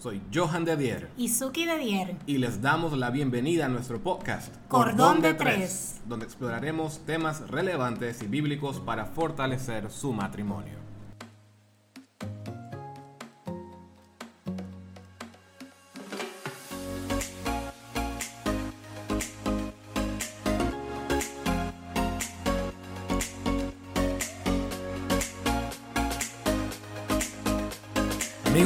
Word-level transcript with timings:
Soy 0.00 0.22
Johan 0.32 0.64
de 0.64 0.78
Dier. 0.78 1.10
Y 1.18 1.28
Suki 1.28 1.66
de 1.66 1.76
Dier. 1.76 2.16
Y 2.24 2.38
les 2.38 2.62
damos 2.62 2.96
la 2.96 3.10
bienvenida 3.10 3.66
a 3.66 3.68
nuestro 3.68 4.00
podcast 4.00 4.54
Cordón, 4.66 5.20
de, 5.20 5.34
Tres, 5.34 6.00
donde 6.06 6.24
exploraremos 6.24 7.00
temas 7.04 7.46
relevantes 7.50 8.22
y 8.22 8.26
bíblicos 8.26 8.80
para 8.80 9.04
fortalecer 9.04 9.90
su 9.90 10.14
matrimonio. 10.14 10.89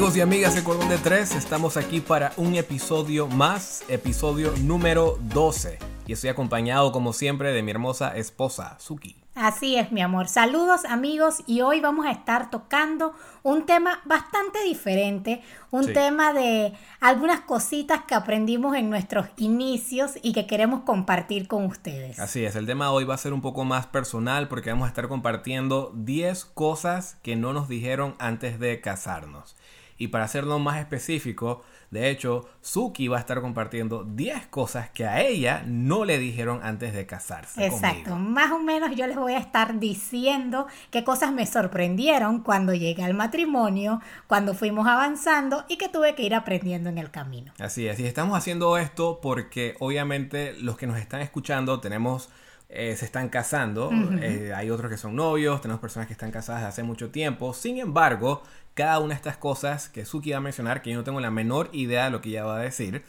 Amigos 0.05 0.17
y 0.17 0.21
amigas 0.21 0.53
de 0.53 0.63
Cordón 0.63 0.87
de 0.87 0.99
Tres, 0.99 1.33
estamos 1.33 1.77
aquí 1.77 1.99
para 1.99 2.31
un 2.37 2.53
episodio 2.53 3.25
más, 3.25 3.83
episodio 3.87 4.53
número 4.61 5.17
12. 5.19 5.79
Y 6.05 6.13
estoy 6.13 6.29
acompañado, 6.29 6.91
como 6.91 7.11
siempre, 7.11 7.51
de 7.53 7.63
mi 7.63 7.71
hermosa 7.71 8.15
esposa, 8.15 8.77
Suki. 8.79 9.15
Así 9.33 9.77
es, 9.77 9.91
mi 9.91 10.03
amor. 10.03 10.27
Saludos, 10.27 10.85
amigos. 10.85 11.41
Y 11.47 11.61
hoy 11.61 11.79
vamos 11.79 12.05
a 12.05 12.11
estar 12.11 12.51
tocando 12.51 13.13
un 13.41 13.65
tema 13.65 13.99
bastante 14.05 14.63
diferente. 14.63 15.41
Un 15.71 15.91
tema 15.91 16.33
de 16.33 16.73
algunas 16.99 17.39
cositas 17.41 18.03
que 18.03 18.13
aprendimos 18.13 18.75
en 18.75 18.91
nuestros 18.91 19.25
inicios 19.37 20.19
y 20.21 20.33
que 20.33 20.45
queremos 20.45 20.81
compartir 20.81 21.47
con 21.47 21.65
ustedes. 21.65 22.19
Así 22.19 22.45
es. 22.45 22.55
El 22.55 22.67
tema 22.67 22.85
de 22.85 22.91
hoy 22.91 23.05
va 23.05 23.15
a 23.15 23.17
ser 23.17 23.33
un 23.33 23.41
poco 23.41 23.65
más 23.65 23.87
personal 23.87 24.49
porque 24.49 24.69
vamos 24.69 24.85
a 24.85 24.89
estar 24.89 25.07
compartiendo 25.07 25.91
10 25.95 26.45
cosas 26.45 27.17
que 27.23 27.35
no 27.35 27.53
nos 27.53 27.67
dijeron 27.67 28.13
antes 28.19 28.59
de 28.59 28.79
casarnos. 28.81 29.55
Y 29.97 30.07
para 30.07 30.25
hacerlo 30.25 30.59
más 30.59 30.77
específico, 30.77 31.63
de 31.89 32.09
hecho, 32.09 32.49
Suki 32.61 33.07
va 33.07 33.17
a 33.17 33.19
estar 33.21 33.39
compartiendo 33.39 34.03
10 34.03 34.47
cosas 34.47 34.89
que 34.89 35.05
a 35.05 35.21
ella 35.21 35.63
no 35.65 36.03
le 36.03 36.17
dijeron 36.17 36.59
antes 36.63 36.93
de 36.93 37.05
casarse. 37.05 37.65
Exacto, 37.65 38.17
más 38.17 38.51
o 38.51 38.59
menos 38.59 38.95
yo 38.95 39.07
les 39.07 39.15
voy 39.15 39.33
a 39.33 39.37
estar 39.37 39.79
diciendo 39.79 40.67
qué 40.91 41.03
cosas 41.03 41.31
me 41.31 41.45
sorprendieron 41.45 42.41
cuando 42.41 42.73
llegué 42.73 43.03
al 43.03 43.13
matrimonio, 43.13 44.01
cuando 44.27 44.53
fuimos 44.53 44.87
avanzando 44.87 45.63
y 45.69 45.77
que 45.77 45.87
tuve 45.87 46.15
que 46.15 46.23
ir 46.23 46.35
aprendiendo 46.35 46.89
en 46.89 46.97
el 46.97 47.11
camino. 47.11 47.53
Así 47.59 47.87
es, 47.87 47.99
y 47.99 48.05
estamos 48.05 48.37
haciendo 48.37 48.77
esto 48.77 49.19
porque 49.21 49.75
obviamente 49.79 50.53
los 50.59 50.77
que 50.77 50.87
nos 50.87 50.97
están 50.97 51.21
escuchando 51.21 51.79
tenemos 51.79 52.29
eh, 52.69 52.95
se 52.95 53.05
están 53.05 53.29
casando, 53.29 53.91
eh, 54.21 54.53
hay 54.55 54.69
otros 54.69 54.89
que 54.89 54.97
son 54.97 55.15
novios, 55.15 55.61
tenemos 55.61 55.79
personas 55.79 56.07
que 56.07 56.13
están 56.13 56.31
casadas 56.31 56.63
hace 56.63 56.83
mucho 56.83 57.11
tiempo, 57.11 57.53
sin 57.53 57.77
embargo, 57.77 58.41
cada 58.73 58.99
una 58.99 59.09
de 59.09 59.15
estas 59.15 59.37
cosas 59.37 59.87
que 59.87 60.05
Suki 60.05 60.31
va 60.31 60.37
a 60.37 60.41
mencionar, 60.41 60.81
que 60.81 60.89
yo 60.89 60.97
no 60.97 61.03
tengo 61.03 61.19
la 61.19 61.31
menor 61.31 61.69
idea 61.73 62.05
de 62.05 62.09
lo 62.09 62.21
que 62.21 62.29
ella 62.29 62.43
va 62.43 62.57
a 62.57 62.61
decir, 62.61 63.03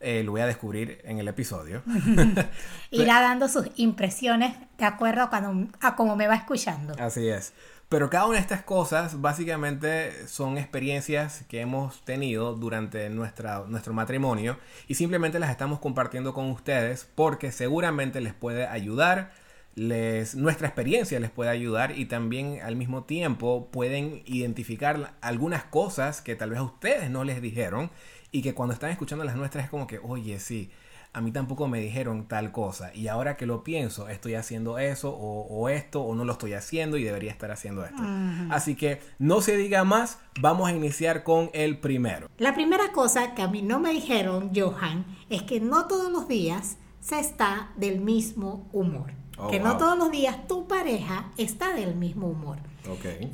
eh, 0.00 0.22
lo 0.22 0.32
voy 0.32 0.42
a 0.42 0.46
descubrir 0.46 1.00
en 1.04 1.18
el 1.18 1.28
episodio. 1.28 1.82
Irá 2.90 3.20
dando 3.20 3.48
sus 3.48 3.66
impresiones 3.76 4.54
de 4.76 4.84
acuerdo 4.84 5.22
a, 5.22 5.30
cuando, 5.30 5.68
a 5.80 5.96
cómo 5.96 6.14
me 6.14 6.26
va 6.26 6.34
escuchando. 6.34 6.94
Así 6.98 7.26
es. 7.28 7.52
Pero 7.94 8.10
cada 8.10 8.26
una 8.26 8.34
de 8.34 8.40
estas 8.40 8.64
cosas 8.64 9.20
básicamente 9.20 10.26
son 10.26 10.58
experiencias 10.58 11.44
que 11.46 11.60
hemos 11.60 12.04
tenido 12.04 12.56
durante 12.56 13.08
nuestro 13.08 13.92
matrimonio 13.92 14.58
y 14.88 14.96
simplemente 14.96 15.38
las 15.38 15.52
estamos 15.52 15.78
compartiendo 15.78 16.34
con 16.34 16.50
ustedes 16.50 17.08
porque 17.14 17.52
seguramente 17.52 18.20
les 18.20 18.34
puede 18.34 18.66
ayudar 18.66 19.30
les, 19.76 20.34
nuestra 20.34 20.66
experiencia 20.66 21.20
les 21.20 21.30
puede 21.30 21.50
ayudar 21.50 21.96
y 21.96 22.06
también 22.06 22.58
al 22.64 22.74
mismo 22.74 23.04
tiempo 23.04 23.68
pueden 23.70 24.24
identificar 24.26 25.14
algunas 25.20 25.62
cosas 25.62 26.20
que 26.20 26.34
tal 26.34 26.50
vez 26.50 26.58
a 26.58 26.64
ustedes 26.64 27.10
no 27.10 27.22
les 27.22 27.40
dijeron 27.40 27.92
y 28.32 28.42
que 28.42 28.54
cuando 28.54 28.72
están 28.72 28.90
escuchando 28.90 29.24
las 29.24 29.36
nuestras 29.36 29.66
es 29.66 29.70
como 29.70 29.86
que, 29.86 30.00
oye, 30.02 30.40
sí, 30.40 30.72
a 31.14 31.20
mí 31.20 31.30
tampoco 31.30 31.68
me 31.68 31.80
dijeron 31.80 32.26
tal 32.26 32.50
cosa 32.50 32.92
y 32.92 33.06
ahora 33.06 33.36
que 33.36 33.46
lo 33.46 33.62
pienso, 33.62 34.08
estoy 34.08 34.34
haciendo 34.34 34.78
eso 34.78 35.10
o, 35.16 35.68
esto 35.68 36.02
o 36.02 36.14
no 36.16 36.24
lo 36.24 36.32
estoy 36.32 36.54
haciendo 36.54 36.96
y 36.96 37.04
debería 37.04 37.30
estar 37.30 37.52
haciendo 37.52 37.84
esto. 37.84 38.02
Así 38.50 38.74
que 38.74 39.00
no 39.20 39.40
se 39.40 39.56
diga 39.56 39.84
más, 39.84 40.18
vamos 40.40 40.68
a 40.68 40.72
iniciar 40.72 41.22
con 41.22 41.50
el 41.54 41.78
primero. 41.78 42.28
La 42.36 42.52
primera 42.54 42.90
cosa 42.90 43.34
que 43.34 43.42
a 43.42 43.48
mí 43.48 43.62
no 43.62 43.78
me 43.78 43.90
dijeron, 43.90 44.50
Johan, 44.54 45.06
es 45.30 45.44
que 45.44 45.60
no 45.60 45.86
todos 45.86 46.10
los 46.10 46.26
días 46.26 46.78
se 46.98 47.20
está 47.20 47.70
del 47.76 48.00
mismo 48.00 48.68
humor. 48.72 49.12
Oh, 49.38 49.48
que 49.48 49.60
no 49.60 49.76
todos 49.76 49.96
los 49.96 50.10
días 50.10 50.48
tu 50.48 50.66
pareja 50.66 51.30
está 51.36 51.74
del 51.74 51.94
mismo 51.94 52.26
humor. 52.26 52.58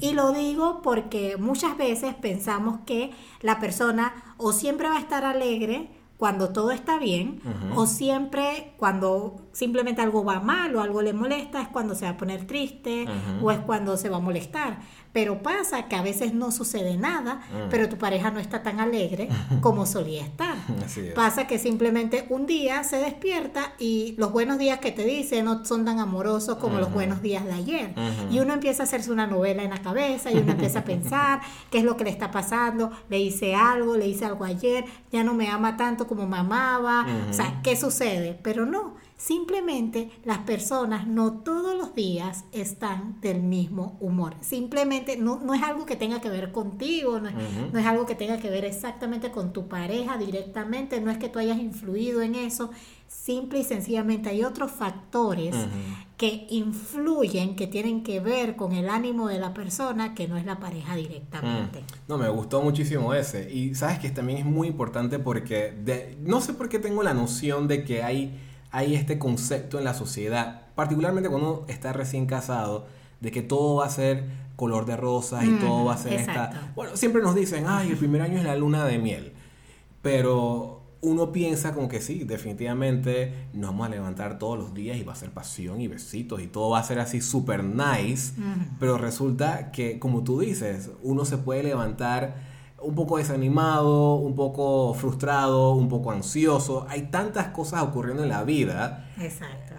Y 0.01 0.13
lo 0.13 0.33
digo 0.33 0.81
porque 0.83 1.37
muchas 1.37 1.77
veces 1.77 2.15
pensamos 2.15 2.81
que 2.87 3.11
la 3.41 3.59
persona 3.59 4.35
o 4.37 4.53
siempre 4.53 4.89
va 4.89 4.97
a 4.97 5.01
estar 5.01 5.25
alegre 5.25 5.89
cuando 6.21 6.51
todo 6.51 6.71
está 6.71 6.99
bien, 6.99 7.41
o 7.75 7.87
siempre 7.87 8.75
cuando 8.77 9.49
simplemente 9.53 10.03
algo 10.03 10.23
va 10.23 10.39
mal 10.39 10.77
o 10.77 10.83
algo 10.83 11.01
le 11.01 11.15
molesta, 11.15 11.63
es 11.63 11.69
cuando 11.69 11.95
se 11.95 12.05
va 12.05 12.11
a 12.11 12.17
poner 12.19 12.47
triste 12.47 13.07
o 13.41 13.51
es 13.51 13.59
cuando 13.61 13.97
se 13.97 14.11
va 14.11 14.19
a 14.19 14.21
molestar. 14.21 14.81
Pero 15.13 15.43
pasa 15.43 15.89
que 15.89 15.97
a 15.97 16.03
veces 16.03 16.35
no 16.35 16.53
sucede 16.53 16.97
nada, 16.97 17.37
mm. 17.37 17.69
pero 17.71 17.89
tu 17.89 17.97
pareja 17.97 18.31
no 18.31 18.39
está 18.39 18.63
tan 18.63 18.81
alegre 18.81 19.29
como 19.61 19.87
solía 19.87 20.23
estar. 20.23 20.57
Pasa 21.15 21.47
que 21.47 21.59
simplemente 21.59 22.27
un 22.29 22.47
día 22.47 22.85
se 22.85 22.97
despierta 22.97 23.73
y 23.79 24.15
los 24.19 24.33
buenos 24.33 24.59
días 24.59 24.79
que 24.79 24.93
te 24.93 25.05
dice 25.05 25.43
no 25.43 25.65
son 25.65 25.85
tan 25.85 25.99
amorosos 25.99 26.59
como 26.59 26.79
los 26.79 26.93
buenos 26.93 27.23
días 27.23 27.45
de 27.45 27.53
ayer. 27.53 27.95
Y 28.31 28.39
uno 28.39 28.55
empieza 28.55 28.83
a 28.83 28.87
hacerse 28.87 29.11
una 29.11 29.27
novela 29.27 29.63
en 29.63 29.71
la 29.71 29.83
cabeza 29.83 30.31
y 30.31 30.39
uno 30.39 30.53
empieza 30.53 30.81
a 30.81 30.85
pensar 30.85 31.41
qué 31.71 31.79
es 31.79 31.85
lo 31.85 31.97
que 31.97 32.05
le 32.05 32.11
está 32.11 32.31
pasando, 32.31 32.91
le 33.09 33.19
hice 33.19 33.55
algo, 33.55 33.97
le 33.97 34.07
hice 34.07 34.25
algo 34.25 34.45
ayer, 34.45 34.85
ya 35.13 35.25
no 35.25 35.35
me 35.35 35.49
ama 35.49 35.77
tanto 35.77 36.07
como 36.07 36.27
me 36.27 36.39
amaba, 36.39 37.07
o 37.29 37.33
sea, 37.33 37.61
¿qué 37.63 37.77
sucede? 37.77 38.39
Pero 38.43 38.67
no 38.67 38.95
Simplemente 39.21 40.11
las 40.25 40.39
personas 40.39 41.07
no 41.07 41.43
todos 41.43 41.77
los 41.77 41.95
días 41.95 42.45
están 42.53 43.21
del 43.21 43.43
mismo 43.43 43.99
humor. 44.01 44.35
Simplemente 44.41 45.19
no, 45.19 45.41
no 45.41 45.53
es 45.53 45.63
algo 45.63 45.85
que 45.85 45.95
tenga 45.95 46.23
que 46.23 46.31
ver 46.31 46.53
contigo, 46.53 47.21
no 47.21 47.29
es, 47.29 47.35
no 47.71 47.79
es, 47.79 47.85
algo 47.85 48.07
que 48.07 48.15
tenga 48.15 48.39
que 48.39 48.49
ver 48.49 48.65
exactamente 48.65 49.31
con 49.31 49.53
tu 49.53 49.69
pareja 49.69 50.17
directamente, 50.17 51.03
no 51.03 51.11
es 51.11 51.19
que 51.19 51.29
tú 51.29 51.39
hayas 51.39 51.59
influido 51.59 52.23
en 52.23 52.35
eso. 52.35 52.71
Simple 53.09 53.59
y 53.59 53.65
sencillamente 53.65 54.31
hay 54.31 54.43
otros 54.43 54.71
factores 54.71 55.55
que 56.17 56.47
influyen, 56.49 57.57
que 57.57 57.67
tienen 57.67 58.03
que 58.03 58.21
ver 58.21 58.57
con 58.57 58.73
el 58.73 58.89
ánimo 58.89 59.29
de 59.29 59.39
la 59.39 59.53
persona 59.53 60.15
que 60.15 60.29
no 60.29 60.39
es 60.39 60.47
la 60.47 60.59
pareja 60.61 60.97
directamente. 60.97 61.85
No, 62.09 62.17
me 62.17 62.29
gustó 62.31 62.63
muchísimo 62.63 63.13
ese. 63.13 63.53
Y 63.53 63.75
sabes 63.75 63.99
que 63.99 64.09
también 64.09 64.39
es 64.39 64.45
muy 64.47 64.69
importante 64.69 65.19
porque 65.19 65.73
de, 65.73 66.17
no 66.23 66.41
sé 66.41 66.55
por 66.55 66.71
qué 66.71 66.79
tengo 66.79 67.03
la 67.03 67.13
noción 67.13 67.69
de 67.69 67.85
que 67.85 68.03
hay 68.03 68.47
hay 68.71 68.95
este 68.95 69.19
concepto 69.19 69.79
en 69.79 69.85
la 69.85 69.95
sociedad, 69.95 70.63
particularmente 70.75 71.29
cuando 71.29 71.49
uno 71.53 71.67
está 71.69 71.93
recién 71.93 72.27
casado, 72.27 72.87
de 73.21 73.31
que 73.31 73.43
todo 73.43 73.77
va 73.77 73.87
a 73.87 73.91
ser 73.91 74.25
color 74.57 74.87
de 74.87 74.97
rosa 74.97 75.45
y 75.45 75.59
todo 75.59 75.85
va 75.87 75.95
a 75.95 75.99
ser 75.99 76.15
esta... 76.15 76.73
Bueno, 76.75 76.97
siempre 76.97 77.23
nos 77.23 77.35
dicen, 77.35 77.65
ay, 77.67 77.91
el 77.91 77.97
primer 77.97 78.23
año 78.23 78.39
es 78.39 78.45
la 78.45 78.57
luna 78.57 78.85
de 78.85 78.99
miel, 78.99 79.33
pero 80.03 80.83
uno 81.03 81.33
piensa 81.33 81.73
como 81.73 81.89
que 81.89 82.01
sí, 82.01 82.25
definitivamente 82.25 83.49
nos 83.55 83.71
vamos 83.71 83.87
a 83.87 83.91
levantar 83.91 84.39
todos 84.39 84.59
los 84.59 84.75
días 84.75 84.99
y 84.99 85.03
va 85.03 85.15
a 85.15 85.17
ser 85.17 85.31
pasión 85.31 85.81
y 85.81 85.89
besitos 85.89 86.43
y 86.43 86.47
todo 86.47 86.71
va 86.71 86.79
a 86.79 86.85
ser 86.85 86.99
así 86.99 87.21
súper 87.21 87.65
nice, 87.65 88.35
pero 88.79 88.99
resulta 88.99 89.71
que, 89.73 89.99
como 89.99 90.23
tú 90.25 90.41
dices, 90.41 90.91
uno 91.03 91.25
se 91.25 91.39
puede 91.39 91.63
levantar 91.63 92.50
un 92.83 92.95
poco 92.95 93.19
desanimado, 93.19 94.15
un 94.15 94.35
poco 94.35 94.95
frustrado, 94.95 95.73
un 95.73 95.89
poco 95.89 96.11
ansioso. 96.11 96.87
Hay 96.89 97.03
tantas 97.11 97.49
cosas 97.49 97.83
ocurriendo 97.83 98.23
en 98.23 98.29
la 98.29 98.45
vida. 98.45 99.11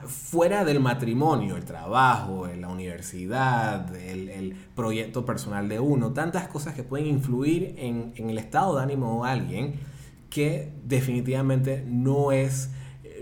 Fuera 0.05 0.63
del 0.65 0.79
matrimonio, 0.79 1.57
el 1.57 1.65
trabajo, 1.65 2.47
la 2.47 2.69
universidad, 2.69 3.95
el, 3.95 4.55
proyecto 4.75 5.25
personal 5.25 5.69
de 5.69 5.79
uno, 5.79 6.11
tantas 6.11 6.47
cosas 6.47 6.73
que 6.73 6.83
pueden 6.83 7.07
influir 7.07 7.75
en, 7.77 8.13
en 8.15 8.29
el 8.29 8.37
estado 8.37 8.77
de 8.77 8.83
ánimo 8.83 9.23
de 9.23 9.29
alguien 9.29 9.79
que 10.29 10.73
definitivamente 10.85 11.83
no 11.85 12.31
es 12.31 12.71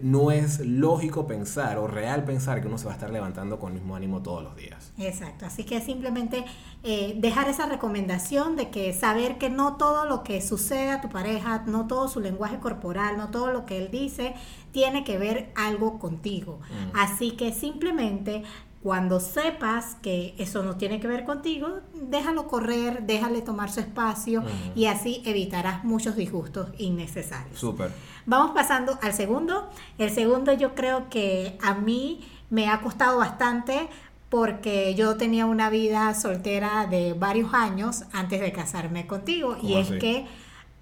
no 0.03 0.31
es 0.31 0.59
lógico 0.59 1.27
pensar 1.27 1.77
o 1.77 1.87
real 1.87 2.23
pensar 2.23 2.61
que 2.61 2.67
uno 2.67 2.77
se 2.77 2.85
va 2.85 2.91
a 2.91 2.95
estar 2.95 3.09
levantando 3.09 3.59
con 3.59 3.73
el 3.73 3.79
mismo 3.79 3.95
ánimo 3.95 4.21
todos 4.21 4.43
los 4.43 4.55
días. 4.55 4.91
Exacto, 4.97 5.45
así 5.45 5.63
que 5.63 5.81
simplemente 5.81 6.45
eh, 6.83 7.15
dejar 7.17 7.49
esa 7.49 7.65
recomendación 7.65 8.55
de 8.55 8.69
que 8.69 8.93
saber 8.93 9.37
que 9.37 9.49
no 9.49 9.77
todo 9.77 10.05
lo 10.05 10.23
que 10.23 10.41
sucede 10.41 10.91
a 10.91 11.01
tu 11.01 11.09
pareja, 11.09 11.63
no 11.65 11.87
todo 11.87 12.07
su 12.07 12.19
lenguaje 12.19 12.59
corporal, 12.59 13.17
no 13.17 13.29
todo 13.29 13.51
lo 13.51 13.65
que 13.65 13.77
él 13.77 13.89
dice, 13.91 14.33
tiene 14.71 15.03
que 15.03 15.17
ver 15.17 15.51
algo 15.55 15.99
contigo. 15.99 16.59
Mm. 16.61 16.97
Así 16.97 17.31
que 17.31 17.53
simplemente 17.53 18.43
cuando 18.81 19.19
sepas 19.19 19.95
que 20.01 20.33
eso 20.37 20.63
no 20.63 20.77
tiene 20.77 20.99
que 20.99 21.07
ver 21.07 21.25
contigo, 21.25 21.81
déjalo 21.93 22.47
correr, 22.47 23.03
déjale 23.03 23.41
tomar 23.41 23.69
su 23.69 23.81
espacio 23.81 24.43
y 24.73 24.85
así 24.85 25.21
evitarás 25.25 25.83
muchos 25.83 26.15
disgustos 26.15 26.69
innecesarios. 26.77 27.59
Súper. 27.59 27.91
Vamos 28.25 28.51
pasando 28.51 28.97
al 29.01 29.13
segundo. 29.13 29.69
El 29.97 30.11
segundo 30.11 30.53
yo 30.53 30.75
creo 30.75 31.09
que 31.09 31.57
a 31.61 31.73
mí 31.73 32.21
me 32.49 32.69
ha 32.69 32.79
costado 32.81 33.17
bastante 33.17 33.89
porque 34.29 34.95
yo 34.95 35.17
tenía 35.17 35.45
una 35.45 35.69
vida 35.69 36.13
soltera 36.13 36.85
de 36.85 37.13
varios 37.13 37.53
años 37.53 38.03
antes 38.13 38.39
de 38.39 38.51
casarme 38.53 39.07
contigo 39.07 39.57
y 39.61 39.73
es 39.73 39.89
que 39.89 40.25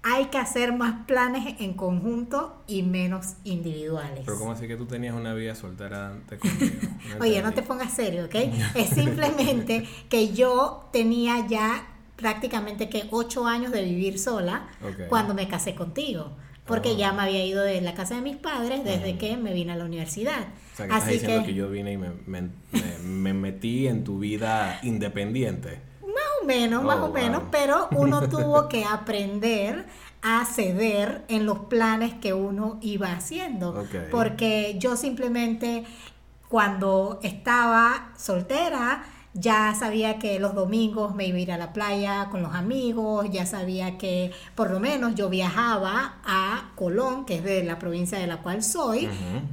hay 0.02 0.26
que 0.26 0.38
hacer 0.38 0.72
más 0.72 1.06
planes 1.06 1.56
en 1.60 1.74
conjunto 1.74 2.62
y 2.66 2.82
menos 2.82 3.34
individuales. 3.44 4.22
Pero 4.24 4.38
¿cómo 4.38 4.52
así 4.52 4.68
que 4.68 4.76
tú 4.76 4.86
tenías 4.86 5.14
una 5.14 5.34
vida 5.34 5.54
soltera 5.54 6.12
antes 6.12 6.38
conmigo? 6.38 6.76
Oye, 7.20 7.42
no 7.42 7.52
te 7.52 7.62
pongas 7.62 7.92
serio, 7.92 8.26
¿ok? 8.26 8.34
es 8.74 8.90
simplemente 8.90 9.86
que 10.08 10.32
yo 10.32 10.88
tenía 10.92 11.46
ya 11.46 11.86
prácticamente 12.16 12.88
que 12.88 13.04
ocho 13.10 13.46
años 13.46 13.72
de 13.72 13.82
vivir 13.84 14.18
sola 14.18 14.68
cuando 15.08 15.34
me 15.34 15.48
casé 15.48 15.74
contigo. 15.74 16.36
Porque 16.64 16.96
ya 16.96 17.14
me 17.14 17.22
había 17.22 17.42
ido 17.46 17.62
de 17.62 17.80
la 17.80 17.94
casa 17.94 18.16
de 18.16 18.20
mis 18.20 18.36
padres 18.36 18.84
desde 18.84 19.16
que 19.16 19.38
me 19.38 19.54
vine 19.54 19.72
a 19.72 19.76
la 19.76 19.86
universidad. 19.86 20.48
O 20.74 20.76
sea, 20.76 20.86
que 20.86 20.92
Así 20.92 21.14
estás 21.14 21.22
diciendo 21.22 21.46
que, 21.46 21.54
yo 21.54 21.70
vine 21.70 21.92
y 21.92 21.96
me, 21.96 22.10
me, 23.06 23.32
metí 23.32 23.88
en 23.88 24.04
tu 24.04 24.18
vida 24.18 24.78
independiente. 24.82 25.80
O 26.42 26.46
menos, 26.46 26.84
más 26.84 26.98
oh, 26.98 27.06
o 27.06 27.12
menos, 27.12 27.42
pero 27.50 27.88
uno 27.92 28.28
tuvo 28.28 28.68
que 28.68 28.84
aprender 28.84 29.86
a 30.22 30.44
ceder 30.44 31.24
en 31.28 31.46
los 31.46 31.58
planes 31.60 32.14
que 32.14 32.32
uno 32.32 32.78
iba 32.80 33.12
haciendo. 33.12 33.84
Porque 34.10 34.76
yo 34.78 34.96
simplemente 34.96 35.84
cuando 36.48 37.20
estaba 37.22 38.12
soltera, 38.16 39.04
ya 39.34 39.74
sabía 39.78 40.18
que 40.18 40.38
los 40.40 40.54
domingos 40.54 41.14
me 41.14 41.26
iba 41.26 41.36
a 41.36 41.40
ir 41.40 41.52
a 41.52 41.58
la 41.58 41.72
playa 41.72 42.28
con 42.30 42.42
los 42.42 42.54
amigos, 42.54 43.26
ya 43.30 43.46
sabía 43.46 43.98
que 43.98 44.32
por 44.54 44.70
lo 44.70 44.80
menos 44.80 45.14
yo 45.14 45.28
viajaba 45.28 46.16
a 46.24 46.70
Colón, 46.74 47.24
que 47.24 47.36
es 47.36 47.44
de 47.44 47.62
la 47.62 47.78
provincia 47.78 48.18
de 48.18 48.26
la 48.26 48.38
cual 48.38 48.62
soy, 48.62 49.08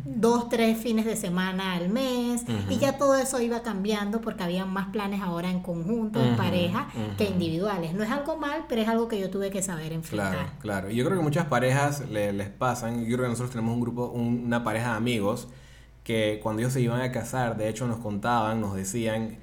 dos, 0.06 0.50
tres 0.50 0.78
fines 0.78 1.06
de 1.06 1.16
semana 1.16 1.74
al 1.74 1.90
mes, 1.90 2.46
y 2.70 2.78
ya 2.78 2.98
todo 2.98 3.16
eso 3.16 3.42
iba 3.42 3.62
cambiando 3.62 4.22
porque 4.22 4.44
había 4.44 4.66
más 4.66 4.88
planes 4.88 5.22
ahora 5.22 5.52
en 5.52 5.62
conjunto, 5.62 6.24
en 6.24 6.36
pareja, 6.36 6.88
que 7.18 7.26
individuales. 7.26 7.94
No 7.94 8.04
es 8.04 8.12
algo 8.12 8.38
mal, 8.38 8.66
pero 8.68 8.82
es 8.82 8.88
algo 8.88 9.08
que 9.08 9.20
yo 9.20 9.30
tuve 9.30 9.52
que 9.52 9.62
saber 9.62 9.94
enfrentar. 9.94 10.32
Claro, 10.32 10.52
claro. 10.60 10.92
Y 10.92 10.96
yo 10.96 11.06
creo 11.06 11.18
que 11.18 11.24
muchas 11.24 11.46
parejas 11.46 12.04
les 12.10 12.50
pasan, 12.50 13.06
yo 13.06 13.18
creo 13.18 13.24
que 13.24 13.30
nosotros 13.30 13.52
tenemos 13.52 13.76
un 13.76 13.82
grupo, 13.82 14.08
una 14.08 14.64
pareja 14.64 14.92
de 14.92 14.98
amigos, 14.98 15.48
que 16.04 16.40
cuando 16.42 16.62
ellos 16.62 16.74
se 16.74 16.82
iban 16.82 17.02
a 17.02 17.12
casar, 17.12 17.58
de 17.58 17.68
hecho 17.68 17.88
nos 17.88 17.98
contaban, 17.98 18.62
nos 18.62 18.76
decían, 18.76 19.38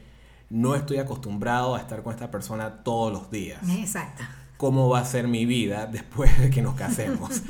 no 0.53 0.75
estoy 0.75 0.99
acostumbrado 0.99 1.75
a 1.75 1.81
estar 1.81 2.03
con 2.03 2.13
esta 2.13 2.31
persona 2.31 2.85
todos 2.85 3.11
los 3.11 3.31
días. 3.31 3.59
Exacto. 3.71 4.23
¿Cómo 4.59 4.91
va 4.91 5.01
a 5.01 5.05
ser 5.07 5.27
mi 5.27 5.47
vida 5.47 5.87
después 5.91 6.39
de 6.39 6.51
que 6.51 6.61
nos 6.61 6.75
casemos? 6.75 7.43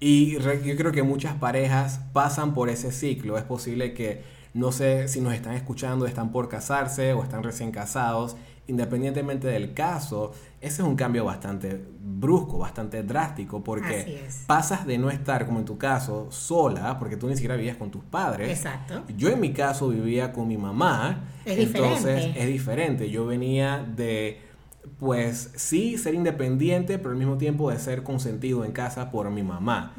y 0.00 0.38
yo 0.38 0.76
creo 0.76 0.90
que 0.90 1.02
muchas 1.02 1.34
parejas 1.34 2.00
pasan 2.14 2.54
por 2.54 2.70
ese 2.70 2.92
ciclo. 2.92 3.36
Es 3.36 3.44
posible 3.44 3.92
que, 3.92 4.24
no 4.54 4.72
sé 4.72 5.06
si 5.06 5.20
nos 5.20 5.34
están 5.34 5.52
escuchando, 5.52 6.06
están 6.06 6.32
por 6.32 6.48
casarse 6.48 7.12
o 7.12 7.22
están 7.22 7.42
recién 7.42 7.72
casados. 7.72 8.36
Independientemente 8.68 9.46
del 9.46 9.74
caso, 9.74 10.32
ese 10.60 10.82
es 10.82 10.88
un 10.88 10.96
cambio 10.96 11.24
bastante 11.24 11.80
brusco, 12.00 12.58
bastante 12.58 13.02
drástico, 13.02 13.62
porque 13.62 14.24
pasas 14.46 14.86
de 14.86 14.98
no 14.98 15.10
estar, 15.10 15.46
como 15.46 15.60
en 15.60 15.64
tu 15.64 15.78
caso, 15.78 16.28
sola, 16.30 16.98
porque 16.98 17.16
tú 17.16 17.28
ni 17.28 17.34
siquiera 17.34 17.56
vivías 17.56 17.76
con 17.76 17.90
tus 17.90 18.02
padres. 18.04 18.50
Exacto. 18.50 19.04
Yo 19.16 19.28
en 19.28 19.40
mi 19.40 19.52
caso 19.52 19.88
vivía 19.88 20.32
con 20.32 20.48
mi 20.48 20.56
mamá. 20.56 21.24
Es 21.44 21.58
entonces 21.58 22.16
diferente. 22.16 22.40
es 22.40 22.48
diferente. 22.48 23.10
Yo 23.10 23.26
venía 23.26 23.86
de, 23.96 24.40
pues 24.98 25.52
sí, 25.56 25.98
ser 25.98 26.14
independiente, 26.14 26.98
pero 26.98 27.10
al 27.10 27.16
mismo 27.16 27.36
tiempo 27.38 27.70
de 27.70 27.78
ser 27.78 28.02
consentido 28.02 28.64
en 28.64 28.72
casa 28.72 29.10
por 29.10 29.30
mi 29.30 29.42
mamá. 29.42 29.94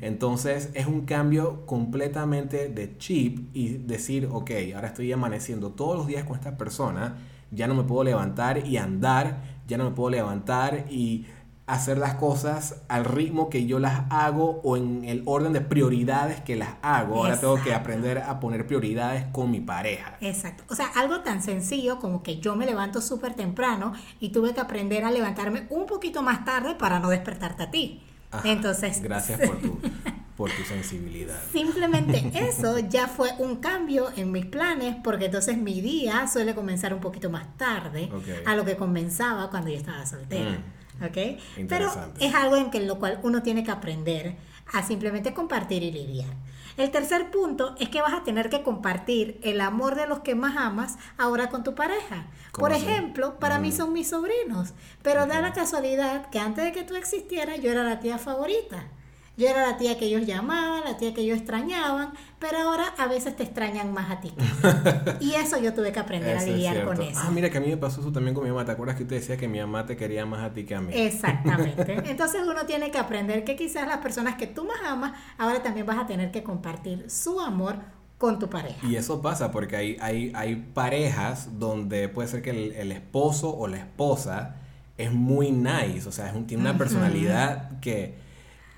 Entonces 0.00 0.70
es 0.74 0.86
un 0.86 1.02
cambio 1.02 1.66
completamente 1.66 2.68
de 2.68 2.96
chip 2.98 3.54
y 3.54 3.74
decir, 3.74 4.28
ok, 4.30 4.50
ahora 4.74 4.88
estoy 4.88 5.12
amaneciendo 5.12 5.70
todos 5.70 5.96
los 5.96 6.06
días 6.06 6.24
con 6.24 6.36
esta 6.36 6.56
persona, 6.56 7.16
ya 7.50 7.66
no 7.66 7.74
me 7.74 7.84
puedo 7.84 8.04
levantar 8.04 8.66
y 8.66 8.76
andar 8.76 9.58
ya 9.68 9.76
no 9.76 9.84
me 9.84 9.90
puedo 9.90 10.10
levantar 10.10 10.86
y 10.90 11.26
hacer 11.66 11.98
las 11.98 12.14
cosas 12.14 12.76
al 12.88 13.04
ritmo 13.04 13.50
que 13.50 13.66
yo 13.66 13.78
las 13.78 14.04
hago 14.08 14.62
o 14.64 14.78
en 14.78 15.04
el 15.04 15.22
orden 15.26 15.52
de 15.52 15.60
prioridades 15.60 16.40
que 16.40 16.56
las 16.56 16.70
hago. 16.80 17.16
Ahora 17.16 17.38
tengo 17.38 17.62
que 17.62 17.74
aprender 17.74 18.18
a 18.18 18.40
poner 18.40 18.66
prioridades 18.66 19.26
con 19.32 19.50
mi 19.50 19.60
pareja. 19.60 20.16
Exacto. 20.22 20.64
O 20.70 20.74
sea, 20.74 20.86
algo 20.96 21.20
tan 21.20 21.42
sencillo 21.42 21.98
como 21.98 22.22
que 22.22 22.40
yo 22.40 22.56
me 22.56 22.64
levanto 22.64 23.02
súper 23.02 23.34
temprano 23.34 23.92
y 24.18 24.30
tuve 24.30 24.54
que 24.54 24.60
aprender 24.60 25.04
a 25.04 25.10
levantarme 25.10 25.66
un 25.68 25.84
poquito 25.84 26.22
más 26.22 26.46
tarde 26.46 26.74
para 26.74 27.00
no 27.00 27.10
despertarte 27.10 27.64
a 27.64 27.70
ti. 27.70 28.02
Entonces... 28.44 29.02
Gracias 29.02 29.38
por 29.38 29.56
tu, 29.60 29.78
por 30.38 30.52
tu 30.52 30.62
sensibilidad. 30.62 31.36
Simplemente 31.52 32.30
eso 32.48 32.78
ya 32.78 33.08
fue 33.08 33.32
un 33.38 33.56
cambio 33.56 34.10
en 34.16 34.30
mis 34.30 34.46
planes 34.46 34.94
porque 35.02 35.24
entonces 35.24 35.58
mi 35.58 35.80
día 35.80 36.28
suele 36.28 36.54
comenzar 36.54 36.94
un 36.94 37.00
poquito 37.00 37.28
más 37.28 37.56
tarde 37.56 38.08
a 38.46 38.54
lo 38.54 38.64
que 38.64 38.76
comenzaba 38.76 39.50
cuando 39.50 39.68
yo 39.68 39.76
estaba 39.76 40.06
soltera. 40.06 40.52
Mm. 40.52 41.04
¿Ok? 41.04 41.40
Pero 41.68 41.90
es 42.20 42.34
algo 42.34 42.56
en 42.56 42.70
que 42.70 42.80
lo 42.80 43.00
cual 43.00 43.18
uno 43.24 43.42
tiene 43.42 43.64
que 43.64 43.72
aprender 43.72 44.36
a 44.72 44.84
simplemente 44.84 45.34
compartir 45.34 45.82
y 45.82 45.90
lidiar. 45.90 46.30
El 46.76 46.92
tercer 46.92 47.32
punto 47.32 47.74
es 47.80 47.88
que 47.88 48.00
vas 48.00 48.12
a 48.12 48.22
tener 48.22 48.48
que 48.48 48.62
compartir 48.62 49.40
el 49.42 49.60
amor 49.60 49.96
de 49.96 50.06
los 50.06 50.20
que 50.20 50.36
más 50.36 50.56
amas 50.56 50.98
ahora 51.16 51.48
con 51.48 51.64
tu 51.64 51.74
pareja. 51.74 52.28
Por 52.52 52.70
ejemplo, 52.70 53.40
para 53.40 53.58
mí 53.58 53.70
mm. 53.70 53.76
son 53.76 53.92
mis 53.92 54.10
sobrinos, 54.10 54.74
pero 55.02 55.26
da 55.26 55.40
la 55.40 55.52
casualidad 55.52 56.30
que 56.30 56.38
antes 56.38 56.62
de 56.62 56.70
que 56.70 56.84
tú 56.84 56.94
existieras 56.94 57.60
yo 57.60 57.72
era 57.72 57.82
la 57.82 57.98
tía 57.98 58.18
favorita. 58.18 58.86
Yo 59.38 59.46
era 59.48 59.64
la 59.64 59.76
tía 59.76 59.96
que 59.96 60.06
ellos 60.06 60.26
llamaban, 60.26 60.82
la 60.84 60.96
tía 60.96 61.14
que 61.14 61.20
ellos 61.20 61.38
extrañaban, 61.38 62.10
pero 62.40 62.58
ahora 62.58 62.92
a 62.98 63.06
veces 63.06 63.36
te 63.36 63.44
extrañan 63.44 63.92
más 63.92 64.10
a 64.10 64.20
ti. 64.20 64.32
y 65.20 65.34
eso 65.34 65.56
yo 65.58 65.72
tuve 65.72 65.92
que 65.92 66.00
aprender 66.00 66.36
a 66.36 66.42
lidiar 66.42 66.84
con 66.84 67.00
eso. 67.00 67.20
Ah, 67.22 67.30
mira 67.30 67.48
que 67.48 67.58
a 67.58 67.60
mí 67.60 67.68
me 67.68 67.76
pasó 67.76 68.00
eso 68.00 68.10
también 68.10 68.34
con 68.34 68.42
mi 68.42 68.50
mamá. 68.50 68.64
¿Te 68.64 68.72
acuerdas 68.72 68.96
que 68.96 69.04
usted 69.04 69.14
decía 69.14 69.36
que 69.36 69.46
mi 69.46 69.60
mamá 69.60 69.86
te 69.86 69.96
quería 69.96 70.26
más 70.26 70.42
a 70.42 70.52
ti 70.52 70.64
que 70.64 70.74
a 70.74 70.80
mí? 70.80 70.92
Exactamente. 70.92 72.02
Entonces 72.10 72.42
uno 72.42 72.66
tiene 72.66 72.90
que 72.90 72.98
aprender 72.98 73.44
que 73.44 73.54
quizás 73.54 73.86
las 73.86 73.98
personas 73.98 74.34
que 74.34 74.48
tú 74.48 74.64
más 74.64 74.80
amas, 74.84 75.12
ahora 75.38 75.62
también 75.62 75.86
vas 75.86 75.98
a 75.98 76.06
tener 76.08 76.32
que 76.32 76.42
compartir 76.42 77.08
su 77.08 77.38
amor 77.38 77.76
con 78.18 78.40
tu 78.40 78.50
pareja. 78.50 78.84
Y 78.88 78.96
eso 78.96 79.22
pasa 79.22 79.52
porque 79.52 79.76
hay, 79.76 79.96
hay, 80.00 80.32
hay 80.34 80.56
parejas 80.56 81.60
donde 81.60 82.08
puede 82.08 82.26
ser 82.26 82.42
que 82.42 82.50
el, 82.50 82.90
esposo 82.90 83.56
o 83.56 83.68
la 83.68 83.76
esposa 83.76 84.56
es 84.96 85.12
muy 85.12 85.52
nice, 85.52 86.08
o 86.08 86.10
sea, 86.10 86.26
es 86.26 86.46
tiene 86.48 86.64
una 86.64 86.76
personalidad 86.76 87.78
que 87.78 88.26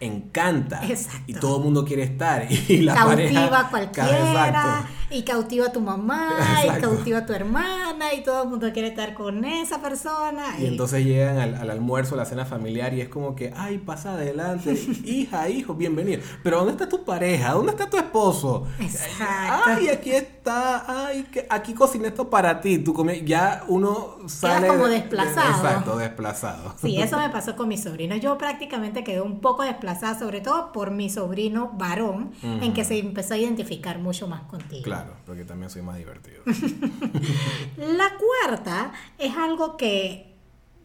encanta. 0.01 0.83
Y 1.27 1.35
todo 1.35 1.59
el 1.59 1.65
mundo 1.65 1.85
quiere 1.85 2.03
estar. 2.03 2.47
Y 2.69 2.79
la 2.79 2.95
cautiva 2.95 3.61
a 3.61 3.71
cualquiera 3.71 4.87
y 5.11 5.23
cautiva 5.23 5.67
a 5.67 5.73
tu 5.73 5.81
mamá 5.81 6.39
y 6.65 6.81
cautiva 6.81 7.19
a 7.19 7.27
tu 7.27 7.33
hermana 7.33 8.15
y 8.15 8.23
todo 8.23 8.45
el 8.45 8.49
mundo 8.49 8.73
quiere 8.73 8.89
estar 8.89 9.15
con 9.15 9.45
esa 9.45 9.81
persona 9.81 10.59
y, 10.59 10.67
entonces 10.67 11.05
llegan 11.05 11.39
al, 11.39 11.55
al, 11.57 11.71
almuerzo 11.71 12.17
la 12.17 12.25
cena 12.25 12.45
familiar 12.45 12.95
y 12.95 13.01
es 13.01 13.09
como 13.09 13.35
que 13.35 13.53
ay 13.57 13.79
pasa 13.79 14.13
adelante 14.13 14.73
hija 15.05 15.49
hijo 15.49 15.75
bienvenido 15.75 16.23
pero 16.43 16.59
dónde 16.59 16.73
está 16.73 16.89
tu 16.89 17.05
pareja 17.05 17.53
dónde 17.53 17.73
está 17.73 17.91
tu 17.91 17.97
esposo 17.97 18.67
Exacto. 18.79 19.65
ay 19.67 19.89
aquí 19.89 20.13
está 20.13 21.07
ay 21.07 21.25
que 21.25 21.47
aquí 21.51 21.75
cociné 21.75 22.09
esto 22.09 22.31
para 22.31 22.61
ti 22.61 22.79
tú 22.79 22.95
ya 23.25 23.65
uno 23.69 24.17
sale 24.27 24.69
como 24.69 24.89
desplazado. 24.89 25.51
exacto 25.51 25.97
desplazado. 25.97 26.75
Sí 26.81 27.01
eso 27.01 27.19
me 27.19 27.29
pasó 27.31 27.57
con 27.57 27.69
mi 27.69 27.79
sobrino. 27.79 28.17
Yo 28.17 28.37
prácticamente 28.39 29.05
quedé 29.05 29.21
un 29.21 29.41
poco 29.41 29.63
desplazado 29.63 30.19
sobre 30.19 30.41
todo 30.41 30.73
por 30.73 30.91
mi 30.91 31.11
sobrino 31.11 31.73
varón, 31.75 32.33
en 32.43 32.73
que 32.73 32.85
se 32.85 32.99
empezó 32.99 33.35
a 33.35 33.39
identificar 33.39 33.99
mucho 33.99 34.29
más 34.29 34.43
contigo. 34.43 34.83
Claro, 34.83 35.00
porque 35.27 35.45
también 35.45 35.71
soy 35.71 35.83
más 35.83 35.97
divertido. 35.97 36.43
La 37.77 38.11
cuarta 38.17 38.93
es 39.19 39.37
algo 39.37 39.77
que 39.77 40.35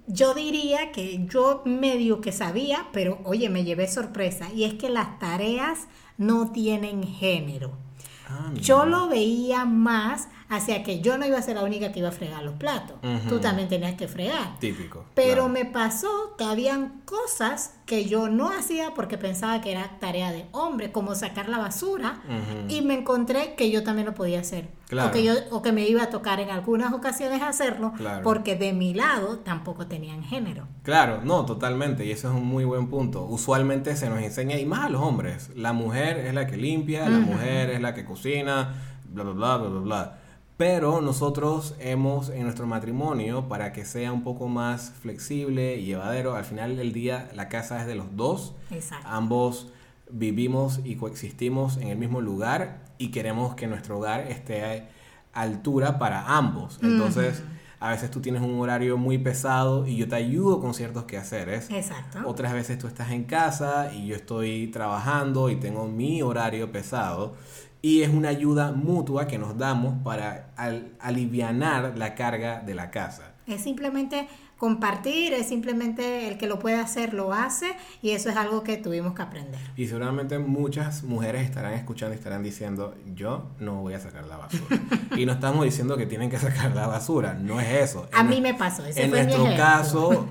yo 0.07 0.34
diría 0.34 0.91
que 0.91 1.25
yo 1.25 1.63
medio 1.65 2.22
que 2.22 2.31
sabía, 2.31 2.88
pero 2.93 3.19
oye, 3.24 3.50
me 3.50 3.63
llevé 3.63 3.88
sorpresa, 3.88 4.51
y 4.53 4.63
es 4.63 4.75
que 4.75 4.89
las 4.89 5.19
tareas 5.19 5.88
no 6.17 6.51
tienen 6.51 7.03
género. 7.03 7.72
Ah, 8.29 8.51
yo 8.53 8.86
lo 8.86 9.07
veía 9.07 9.65
más 9.65 10.29
hacia 10.50 10.84
que 10.84 11.02
yo 11.02 11.18
no 11.18 11.25
iba 11.25 11.38
a 11.38 11.42
ser 11.42 11.56
la 11.56 11.64
única 11.64 11.92
que 11.92 12.00
iba 12.00 12.10
a 12.10 12.12
fregar 12.12 12.44
los 12.44 12.56
platos. 12.56 12.98
Tú 13.30 13.40
también 13.40 13.68
tenías 13.68 13.96
que 13.96 14.08
fregar. 14.08 14.60
Típico. 14.60 15.06
Pero 15.16 15.50
me 15.50 15.66
pasó 15.66 16.36
que 16.38 16.44
habían 16.44 17.02
cosas 17.06 17.75
que 17.86 18.06
yo 18.06 18.30
no 18.30 18.50
hacía 18.50 18.94
porque 18.96 19.18
pensaba 19.18 19.62
que 19.62 19.72
era 19.72 20.00
tarea 20.00 20.32
de 20.32 20.46
hombre, 20.52 20.92
como 20.92 21.16
sacar 21.16 21.50
la 21.50 21.58
basura, 21.58 22.22
y 22.68 22.82
me 22.82 22.96
encontré 22.96 23.56
que 23.56 23.72
yo 23.72 23.84
también 23.84 24.06
lo 24.06 24.14
podía 24.14 24.40
hacer. 24.40 24.70
O, 24.92 25.12
que 25.12 25.24
yo, 25.24 25.34
o 25.50 25.64
que 25.64 25.72
me 25.72 25.88
iba 25.88 26.04
a 26.04 26.10
tocar 26.12 26.40
en 26.40 26.52
algunas 26.52 26.94
ocasiones 26.94 27.42
hacerlo, 27.42 27.94
porque 28.24 28.56
de 28.56 28.72
mi 28.74 28.94
lado 28.94 29.40
tampoco 29.40 29.88
tenían 29.88 30.24
género. 30.24 30.68
Claro, 30.84 31.22
no, 31.24 31.46
totalmente, 31.46 32.06
y 32.06 32.12
eso 32.12 32.30
es 32.30 32.36
un 32.36 32.46
muy 32.46 32.66
buen 32.66 32.88
punto. 32.88 33.25
Usualmente 33.25 33.96
se 33.96 34.10
nos 34.10 34.20
enseña, 34.20 34.60
y 34.60 34.66
más 34.66 34.86
a 34.86 34.90
los 34.90 35.02
hombres, 35.02 35.50
la 35.56 35.74
mujer 35.74 36.18
es 36.18 36.34
la 36.34 36.46
que 36.46 36.58
limpia, 36.58 37.10
la 37.10 37.18
mujer 37.18 37.72
es 37.72 37.82
la 37.82 37.96
que 37.96 38.06
cocina, 38.06 38.75
bla, 39.10 39.24
bla, 39.24 39.34
bla, 39.34 39.58
bla, 39.58 39.70
bla, 39.70 39.80
bla. 39.80 40.20
Pero 40.57 41.01
nosotros 41.01 41.75
hemos 41.79 42.29
en 42.29 42.43
nuestro 42.43 42.65
matrimonio, 42.65 43.50
para 43.50 43.74
que 43.74 43.83
sea 43.83 44.13
un 44.13 44.24
poco 44.24 44.47
más 44.47 44.91
flexible 45.01 45.75
y 45.75 45.85
llevadero, 45.85 46.35
al 46.35 46.45
final 46.45 46.77
del 46.77 46.93
día 46.93 47.29
la 47.33 47.50
casa 47.50 47.81
es 47.81 47.88
de 47.88 47.95
los 47.95 48.15
dos. 48.15 48.53
Exacto. 48.71 49.05
Ambos 49.09 49.67
vivimos 50.09 50.79
y 50.85 50.95
coexistimos 50.95 51.77
en 51.77 51.89
el 51.89 51.97
mismo 51.97 52.21
lugar 52.21 52.85
y 52.97 53.09
queremos 53.12 53.55
que 53.55 53.67
nuestro 53.67 53.97
hogar 53.97 54.21
esté 54.31 54.63
a 55.33 55.41
altura 55.41 56.00
para 56.00 56.38
ambos. 56.38 56.79
Entonces, 56.81 57.43
A 57.79 57.89
veces 57.89 58.09
tú 58.09 58.21
tienes 58.21 58.41
un 58.41 58.59
horario 58.59 58.97
muy 58.97 59.17
pesado 59.17 59.85
y 59.85 59.97
yo 59.97 60.07
te 60.07 60.15
ayudo 60.15 60.59
con 60.62 60.74
ciertos 60.74 61.03
quehaceres. 61.03 61.69
Exacto. 61.69 62.19
Otras 62.25 62.53
veces 62.53 62.77
tú 62.79 62.88
estás 62.88 63.12
en 63.12 63.25
casa 63.25 63.91
y 63.93 64.07
yo 64.07 64.15
estoy 64.15 64.67
trabajando 64.67 65.50
y 65.50 65.57
tengo 65.57 65.85
mi 65.88 66.21
horario 66.21 66.71
pesado. 66.71 67.35
Y 67.82 68.01
es 68.01 68.10
una 68.10 68.29
ayuda 68.29 68.72
mutua 68.72 69.27
que 69.27 69.38
nos 69.38 69.58
damos 69.58 70.01
para 70.03 70.50
aliviar 71.00 71.53
la 71.53 72.15
carga 72.15 72.62
de 72.62 72.74
la 72.74 72.89
casa. 72.89 73.34
Es 73.48 73.62
simplemente 73.62 74.27
compartir, 74.58 75.34
es 75.34 75.48
simplemente 75.48 76.27
el 76.27 76.38
que 76.38 76.48
lo 76.48 76.60
puede 76.60 76.77
hacer 76.77 77.13
lo 77.13 77.34
hace 77.34 77.75
y 78.01 78.12
eso 78.12 78.29
es 78.29 78.38
algo 78.38 78.63
que 78.63 78.77
tuvimos 78.77 79.13
que 79.13 79.22
aprender. 79.22 79.60
Y 79.75 79.88
seguramente 79.88 80.39
muchas 80.39 81.03
mujeres 81.03 81.44
estarán 81.44 81.74
escuchando 81.74 82.15
y 82.15 82.17
estarán 82.17 82.41
diciendo, 82.41 82.96
yo 83.13 83.48
no 83.60 83.82
voy 83.82 83.94
a 83.94 84.00
sacar 84.00 84.25
la 84.25 84.38
basura. 84.38 84.79
y 85.17 85.25
no 85.25 85.34
estamos 85.34 85.65
diciendo 85.65 85.98
que 85.98 86.05
tienen 86.05 86.29
que 86.29 86.38
sacar 86.39 86.74
la 86.74 86.88
basura, 86.88 87.34
no 87.34 87.60
es 87.60 87.67
eso. 87.67 88.08
A 88.13 88.24
mí 88.24 88.41
me 88.41 88.53
pasó, 88.53 88.86
ese 88.86 89.03
En 89.03 89.12
nuestro 89.12 89.44
caso 89.55 90.27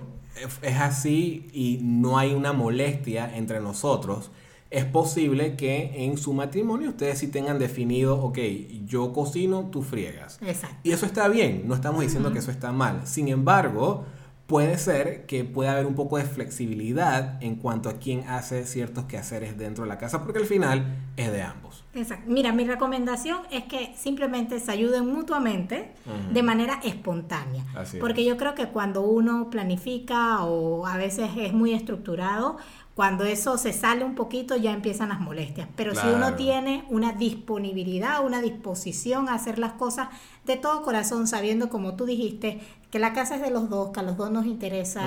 es 0.63 0.81
así 0.81 1.49
y 1.53 1.79
no 1.83 2.19
hay 2.19 2.35
una 2.35 2.53
molestia 2.53 3.37
entre 3.37 3.61
nosotros 3.61 4.31
es 4.71 4.85
posible 4.85 5.57
que 5.57 6.05
en 6.05 6.19
su 6.19 6.33
matrimonio 6.33 6.91
ustedes 6.91 7.19
sí 7.19 7.29
tengan 7.29 7.59
definido, 7.59 8.21
ok, 8.23 8.39
yo 8.87 9.13
cocino, 9.13 9.69
tú 9.71 9.83
friegas. 9.83 10.39
Exacto. 10.43 10.77
Y 10.83 10.93
eso 10.93 11.07
está 11.07 11.29
bien, 11.29 11.63
no 11.67 11.75
estamos 11.75 12.01
diciendo 12.01 12.33
que 12.33 12.41
eso 12.41 12.51
está 12.51 12.73
mal. 12.73 13.07
Sin 13.07 13.29
embargo, 13.29 14.05
puede 14.47 14.77
ser 14.79 15.27
que 15.27 15.45
pueda 15.45 15.73
haber 15.73 15.87
un 15.87 15.95
poco 15.95 16.19
de 16.19 16.25
flexibilidad 16.25 17.43
en 17.43 17.57
cuanto 17.57 17.89
a 17.89 17.95
quién 17.95 18.29
hace 18.29 18.67
ciertos 18.67 19.05
quehaceres 19.05 19.57
dentro 19.57 19.85
de 19.85 19.89
la 19.89 19.99
casa, 19.99 20.23
porque 20.23 20.41
al 20.41 20.47
final 20.47 20.99
es 21.17 21.33
de 21.33 21.43
ambos. 21.43 21.64
Exacto. 21.95 22.25
Mira, 22.31 22.53
mi 22.53 22.65
recomendación 22.65 23.39
es 23.51 23.65
que 23.65 23.95
simplemente 23.97 24.59
se 24.61 24.71
ayuden 24.73 25.07
mutuamente 25.13 25.93
de 26.33 26.43
manera 26.43 26.81
espontánea. 26.83 27.65
porque 28.01 28.25
yo 28.25 28.37
creo 28.37 28.55
que 28.55 28.69
cuando 28.69 29.03
uno 29.03 29.51
planifica 29.51 30.45
o 30.45 30.87
a 30.87 30.97
veces 30.97 31.31
es 31.37 31.53
muy 31.53 31.73
estructurado, 31.73 32.57
cuando 32.95 33.25
eso 33.25 33.59
se 33.59 33.73
sale 33.73 34.05
un 34.05 34.15
poquito 34.15 34.57
ya 34.57 34.73
empiezan 34.73 35.09
las 35.09 35.21
molestias. 35.21 35.69
Pero 35.77 35.95
si 35.95 36.07
uno 36.07 36.35
tiene 36.35 36.85
una 36.89 37.13
disponibilidad, 37.13 38.25
una 38.25 38.41
disposición 38.41 39.29
a 39.29 39.35
hacer 39.35 39.59
las 39.59 39.73
cosas 39.73 40.09
de 40.47 40.57
todo 40.57 40.83
corazón, 40.83 41.27
sabiendo 41.27 41.69
como 41.69 41.97
tú 41.97 42.07
dijiste, 42.07 42.61
que 42.91 43.01
la 43.01 43.13
casa 43.13 43.35
es 43.35 43.41
de 43.41 43.51
los 43.51 43.69
dos, 43.69 43.91
que 43.91 43.99
a 43.99 44.03
los 44.05 44.17
dos 44.17 44.31
nos 44.31 44.47
interesa 44.47 45.03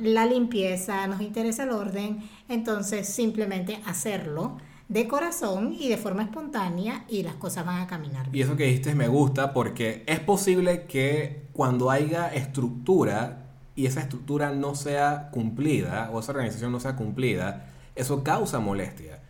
la 0.00 0.24
limpieza, 0.24 1.06
nos 1.06 1.20
interesa 1.20 1.64
el 1.64 1.70
orden, 1.70 2.22
entonces 2.48 3.06
simplemente 3.06 3.78
hacerlo 3.84 4.56
de 4.88 5.08
corazón 5.08 5.74
y 5.78 5.88
de 5.88 5.96
forma 5.96 6.22
espontánea 6.22 7.04
y 7.08 7.22
las 7.22 7.34
cosas 7.34 7.66
van 7.66 7.80
a 7.80 7.86
caminar. 7.86 8.28
Y 8.32 8.42
eso 8.42 8.56
que 8.56 8.64
dijiste 8.64 8.94
me 8.94 9.08
gusta 9.08 9.52
porque 9.52 10.04
es 10.06 10.20
posible 10.20 10.84
que 10.86 11.46
cuando 11.52 11.90
haya 11.90 12.28
estructura 12.28 13.46
y 13.74 13.86
esa 13.86 14.00
estructura 14.00 14.52
no 14.52 14.74
sea 14.74 15.30
cumplida 15.30 16.10
o 16.12 16.20
esa 16.20 16.32
organización 16.32 16.72
no 16.72 16.80
sea 16.80 16.96
cumplida, 16.96 17.66
eso 17.94 18.22
causa 18.22 18.60
molestia, 18.60 19.20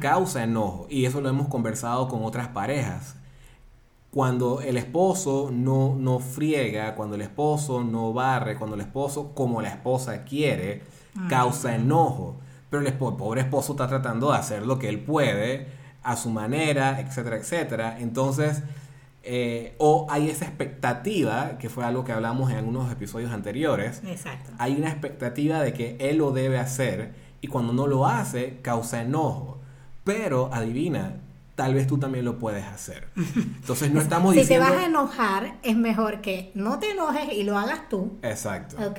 causa 0.00 0.42
enojo 0.44 0.86
y 0.90 1.04
eso 1.06 1.20
lo 1.20 1.28
hemos 1.28 1.48
conversado 1.48 2.08
con 2.08 2.24
otras 2.24 2.48
parejas. 2.48 3.16
Cuando 4.10 4.60
el 4.60 4.76
esposo 4.76 5.50
no, 5.52 5.94
no 5.96 6.18
friega, 6.18 6.96
cuando 6.96 7.14
el 7.14 7.22
esposo 7.22 7.84
no 7.84 8.12
barre, 8.12 8.56
cuando 8.56 8.74
el 8.74 8.82
esposo, 8.82 9.32
como 9.34 9.62
la 9.62 9.68
esposa 9.68 10.24
quiere, 10.24 10.82
causa 11.28 11.76
enojo. 11.76 12.40
Pero 12.70 12.86
el, 12.86 12.92
pobre 12.94 13.42
esposo 13.42 13.72
está 13.72 13.88
tratando 13.88 14.30
de 14.30 14.38
hacer 14.38 14.64
lo 14.64 14.78
que 14.78 14.88
él 14.88 15.00
puede, 15.00 15.66
a 16.02 16.16
su 16.16 16.30
manera, 16.30 17.00
etcétera, 17.00 17.36
etcétera. 17.36 17.96
Entonces, 17.98 18.62
eh, 19.22 19.74
o 19.78 20.06
hay 20.08 20.30
esa 20.30 20.46
expectativa, 20.46 21.58
que 21.58 21.68
fue 21.68 21.84
algo 21.84 22.04
que 22.04 22.12
hablamos 22.12 22.50
en 22.50 22.58
algunos 22.58 22.90
episodios 22.90 23.32
anteriores. 23.32 24.02
Exacto. 24.06 24.50
Hay 24.58 24.76
una 24.76 24.88
expectativa 24.88 25.60
de 25.60 25.72
que 25.72 25.96
él 26.00 26.18
lo 26.18 26.30
debe 26.30 26.58
hacer 26.58 27.12
y 27.40 27.48
cuando 27.48 27.72
no 27.72 27.86
lo 27.86 28.06
hace 28.06 28.60
causa 28.62 29.02
enojo. 29.02 29.60
Pero 30.04 30.50
adivina, 30.52 31.16
tal 31.60 31.74
vez 31.74 31.86
tú 31.86 31.98
también 31.98 32.24
lo 32.24 32.38
puedes 32.38 32.64
hacer. 32.64 33.08
Entonces 33.36 33.92
no 33.92 34.00
estamos 34.00 34.34
diciendo... 34.34 34.64
Si 34.64 34.70
te 34.70 34.74
vas 34.74 34.82
a 34.82 34.86
enojar, 34.86 35.58
es 35.62 35.76
mejor 35.76 36.22
que 36.22 36.52
no 36.54 36.78
te 36.78 36.92
enojes 36.92 37.34
y 37.34 37.42
lo 37.42 37.58
hagas 37.58 37.86
tú. 37.90 38.18
Exacto. 38.22 38.76
¿Ok? 38.82 38.98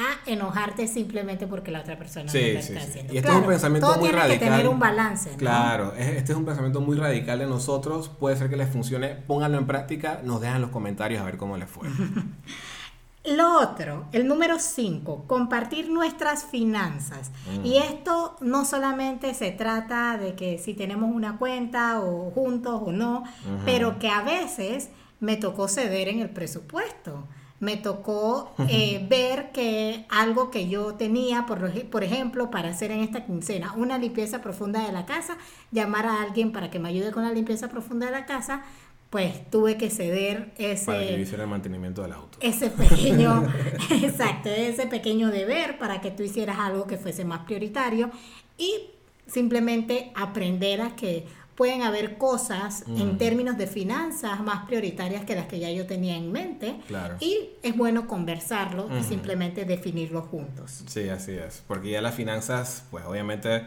a 0.00 0.30
enojarte 0.30 0.86
simplemente 0.86 1.48
porque 1.48 1.72
la 1.72 1.80
otra 1.80 1.98
persona 1.98 2.26
no 2.26 2.32
lo 2.32 2.38
está 2.38 2.78
haciendo. 2.78 3.12
Y 3.12 3.16
este 3.16 3.30
es 3.30 3.34
un 3.34 3.46
pensamiento 3.46 3.88
muy 3.88 3.98
tiene 3.98 4.16
radical. 4.16 4.38
Que 4.38 4.44
tener 4.44 4.68
un 4.68 4.78
balance. 4.78 5.30
Claro, 5.30 5.92
este 5.96 6.30
es 6.30 6.38
un 6.38 6.44
pensamiento 6.44 6.80
muy 6.80 6.96
radical 6.96 7.40
de 7.40 7.46
nosotros. 7.46 8.08
Puede 8.08 8.36
ser 8.36 8.48
que 8.48 8.56
les 8.56 8.68
funcione. 8.68 9.08
Pónganlo 9.08 9.58
en 9.58 9.66
práctica. 9.66 10.20
Nos 10.22 10.40
dejan 10.40 10.60
los 10.60 10.70
comentarios 10.70 11.20
a 11.20 11.24
ver 11.24 11.36
cómo 11.36 11.56
les 11.56 11.68
fue. 11.68 11.88
Lo 13.24 13.60
otro, 13.60 14.06
el 14.12 14.26
número 14.26 14.58
5, 14.58 15.24
compartir 15.26 15.90
nuestras 15.90 16.44
finanzas. 16.44 17.30
Mm. 17.60 17.66
Y 17.66 17.78
esto 17.78 18.36
no 18.40 18.64
solamente 18.64 19.34
se 19.34 19.50
trata 19.50 20.16
de 20.16 20.34
que 20.34 20.58
si 20.58 20.74
tenemos 20.74 21.14
una 21.14 21.36
cuenta 21.36 22.00
o 22.00 22.30
juntos 22.30 22.80
o 22.84 22.92
no, 22.92 23.24
pero 23.64 23.98
que 23.98 24.08
a 24.08 24.22
veces 24.22 24.90
me 25.20 25.36
tocó 25.36 25.68
ceder 25.68 26.08
en 26.08 26.20
el 26.20 26.30
presupuesto 26.30 27.26
me 27.60 27.76
tocó 27.76 28.54
eh, 28.68 29.04
ver 29.08 29.50
que 29.52 30.06
algo 30.08 30.50
que 30.50 30.68
yo 30.68 30.94
tenía, 30.94 31.46
por, 31.46 31.70
por 31.88 32.04
ejemplo, 32.04 32.50
para 32.50 32.70
hacer 32.70 32.90
en 32.90 33.00
esta 33.00 33.24
quincena, 33.24 33.72
una 33.76 33.98
limpieza 33.98 34.40
profunda 34.40 34.84
de 34.84 34.92
la 34.92 35.06
casa, 35.06 35.36
llamar 35.70 36.06
a 36.06 36.22
alguien 36.22 36.52
para 36.52 36.70
que 36.70 36.78
me 36.78 36.88
ayude 36.88 37.12
con 37.12 37.24
la 37.24 37.32
limpieza 37.32 37.68
profunda 37.68 38.06
de 38.06 38.12
la 38.12 38.26
casa, 38.26 38.62
pues 39.10 39.50
tuve 39.50 39.76
que 39.76 39.90
ceder 39.90 40.52
ese... 40.58 40.86
Para 40.86 41.00
que 41.00 41.20
hiciera 41.20 41.44
el 41.44 41.50
mantenimiento 41.50 42.02
del 42.02 42.12
auto. 42.12 42.38
Ese 42.40 42.70
pequeño, 42.70 43.46
exacto, 43.90 44.50
ese 44.50 44.86
pequeño 44.86 45.30
deber 45.30 45.78
para 45.78 46.00
que 46.00 46.10
tú 46.10 46.22
hicieras 46.22 46.58
algo 46.58 46.86
que 46.86 46.98
fuese 46.98 47.24
más 47.24 47.40
prioritario 47.40 48.10
y 48.58 48.90
simplemente 49.26 50.12
aprender 50.14 50.80
a 50.82 50.94
que 50.96 51.26
pueden 51.58 51.82
haber 51.82 52.18
cosas 52.18 52.84
en 52.86 53.18
términos 53.18 53.58
de 53.58 53.66
finanzas 53.66 54.40
más 54.40 54.64
prioritarias 54.66 55.24
que 55.24 55.34
las 55.34 55.46
que 55.46 55.58
ya 55.58 55.68
yo 55.72 55.86
tenía 55.86 56.16
en 56.16 56.30
mente. 56.30 56.76
Y 57.18 57.48
es 57.64 57.76
bueno 57.76 58.06
conversarlo 58.06 58.88
y 58.96 59.02
simplemente 59.02 59.64
definirlo 59.64 60.22
juntos. 60.22 60.84
Sí, 60.86 61.08
así 61.08 61.32
es. 61.32 61.64
Porque 61.66 61.90
ya 61.90 62.00
las 62.00 62.14
finanzas, 62.14 62.84
pues 62.92 63.04
obviamente 63.06 63.66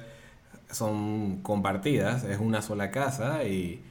son 0.72 1.42
compartidas, 1.42 2.24
es 2.24 2.40
una 2.40 2.62
sola 2.62 2.92
casa 2.92 3.44
y 3.44 3.84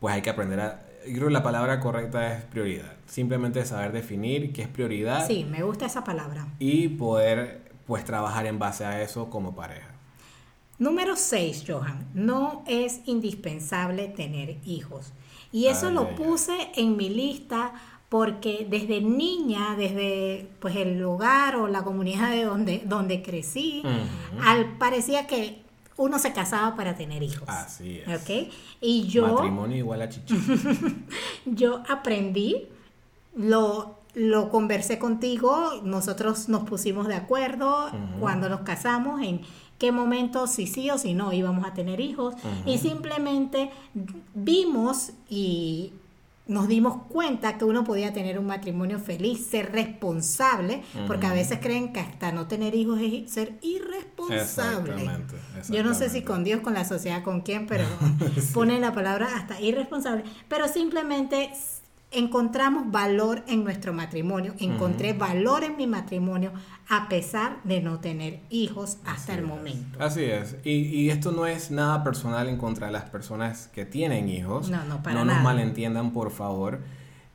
pues 0.00 0.14
hay 0.14 0.20
que 0.20 0.28
aprender 0.28 0.60
a... 0.60 0.85
Creo 1.06 1.28
que 1.28 1.32
la 1.32 1.42
palabra 1.42 1.80
correcta 1.80 2.34
es 2.34 2.44
prioridad. 2.44 2.92
Simplemente 3.06 3.64
saber 3.64 3.92
definir 3.92 4.52
qué 4.52 4.62
es 4.62 4.68
prioridad. 4.68 5.26
Sí, 5.26 5.44
me 5.48 5.62
gusta 5.62 5.86
esa 5.86 6.04
palabra. 6.04 6.48
Y 6.58 6.88
poder 6.88 7.70
pues 7.86 8.04
trabajar 8.04 8.46
en 8.46 8.58
base 8.58 8.84
a 8.84 9.00
eso 9.02 9.30
como 9.30 9.54
pareja. 9.54 9.94
Número 10.78 11.16
6, 11.16 11.64
Johan, 11.66 12.06
no 12.12 12.62
es 12.66 13.00
indispensable 13.06 14.08
tener 14.08 14.58
hijos. 14.64 15.12
Y 15.52 15.68
eso 15.68 15.90
lo 15.90 16.14
puse 16.14 16.70
en 16.74 16.96
mi 16.96 17.08
lista 17.08 17.72
porque 18.08 18.66
desde 18.68 19.00
niña, 19.00 19.74
desde 19.76 20.48
pues 20.60 20.76
el 20.76 20.98
lugar 20.98 21.56
o 21.56 21.66
la 21.66 21.82
comunidad 21.82 22.30
de 22.30 22.44
donde, 22.44 22.82
donde 22.84 23.22
crecí, 23.22 23.82
al, 24.42 24.76
parecía 24.76 25.26
que 25.26 25.62
uno 25.96 26.18
se 26.18 26.32
casaba 26.32 26.76
para 26.76 26.94
tener 26.94 27.22
hijos. 27.22 27.48
Así 27.48 28.02
es. 28.06 28.22
¿Ok? 28.22 28.52
Y 28.80 29.06
yo... 29.06 29.26
Matrimonio 29.26 29.76
igual 29.76 30.02
a 30.02 30.08
chichi. 30.08 30.36
yo 31.46 31.82
aprendí, 31.88 32.68
lo, 33.34 33.98
lo 34.14 34.50
conversé 34.50 34.98
contigo, 34.98 35.80
nosotros 35.82 36.48
nos 36.48 36.64
pusimos 36.64 37.06
de 37.06 37.14
acuerdo 37.14 37.90
cuando 38.20 38.48
nos 38.48 38.60
casamos 38.60 39.22
en 39.22 39.42
qué 39.78 39.92
momento 39.92 40.46
si 40.46 40.66
sí 40.66 40.90
o 40.90 40.98
si 40.98 41.14
no 41.14 41.32
íbamos 41.32 41.66
a 41.66 41.74
tener 41.74 42.00
hijos 42.00 42.34
y 42.64 42.78
simplemente 42.78 43.70
vimos 44.34 45.12
y 45.28 45.92
nos 46.46 46.68
dimos 46.68 47.02
cuenta 47.08 47.58
que 47.58 47.64
uno 47.64 47.82
podía 47.82 48.12
tener 48.12 48.38
un 48.38 48.46
matrimonio 48.46 48.98
feliz, 49.00 49.46
ser 49.46 49.72
responsable, 49.72 50.82
porque 51.06 51.26
a 51.26 51.32
veces 51.32 51.58
creen 51.60 51.92
que 51.92 52.00
hasta 52.00 52.30
no 52.30 52.46
tener 52.46 52.74
hijos 52.74 53.00
es 53.00 53.30
ser 53.30 53.58
irresponsable. 53.62 55.10
Yo 55.68 55.82
no 55.82 55.94
sé 55.94 56.08
si 56.08 56.22
con 56.22 56.44
Dios, 56.44 56.60
con 56.60 56.74
la 56.74 56.84
sociedad, 56.84 57.22
con 57.22 57.40
quién, 57.40 57.66
pero 57.66 57.84
pone 58.54 58.78
la 58.78 58.92
palabra 58.92 59.28
hasta 59.34 59.60
irresponsable, 59.60 60.22
pero 60.48 60.68
simplemente 60.68 61.50
encontramos 62.10 62.90
valor 62.90 63.42
en 63.48 63.64
nuestro 63.64 63.92
matrimonio, 63.92 64.54
encontré 64.58 65.12
valor 65.12 65.64
en 65.64 65.76
mi 65.76 65.86
matrimonio 65.86 66.52
a 66.88 67.08
pesar 67.08 67.58
de 67.64 67.80
no 67.80 67.98
tener 68.00 68.40
hijos 68.48 68.98
hasta 69.04 69.34
el 69.34 69.42
momento. 69.44 70.02
Así 70.02 70.24
es, 70.24 70.56
y, 70.64 71.10
esto 71.10 71.32
no 71.32 71.46
es 71.46 71.70
nada 71.70 72.04
personal 72.04 72.48
en 72.48 72.58
contra 72.58 72.86
de 72.86 72.92
las 72.92 73.04
personas 73.04 73.68
que 73.68 73.84
tienen 73.84 74.28
hijos, 74.28 74.70
no, 74.70 74.84
no, 74.84 75.02
para 75.02 75.16
no 75.16 75.24
nos 75.24 75.42
malentiendan 75.42 76.12
por 76.12 76.30
favor. 76.30 76.80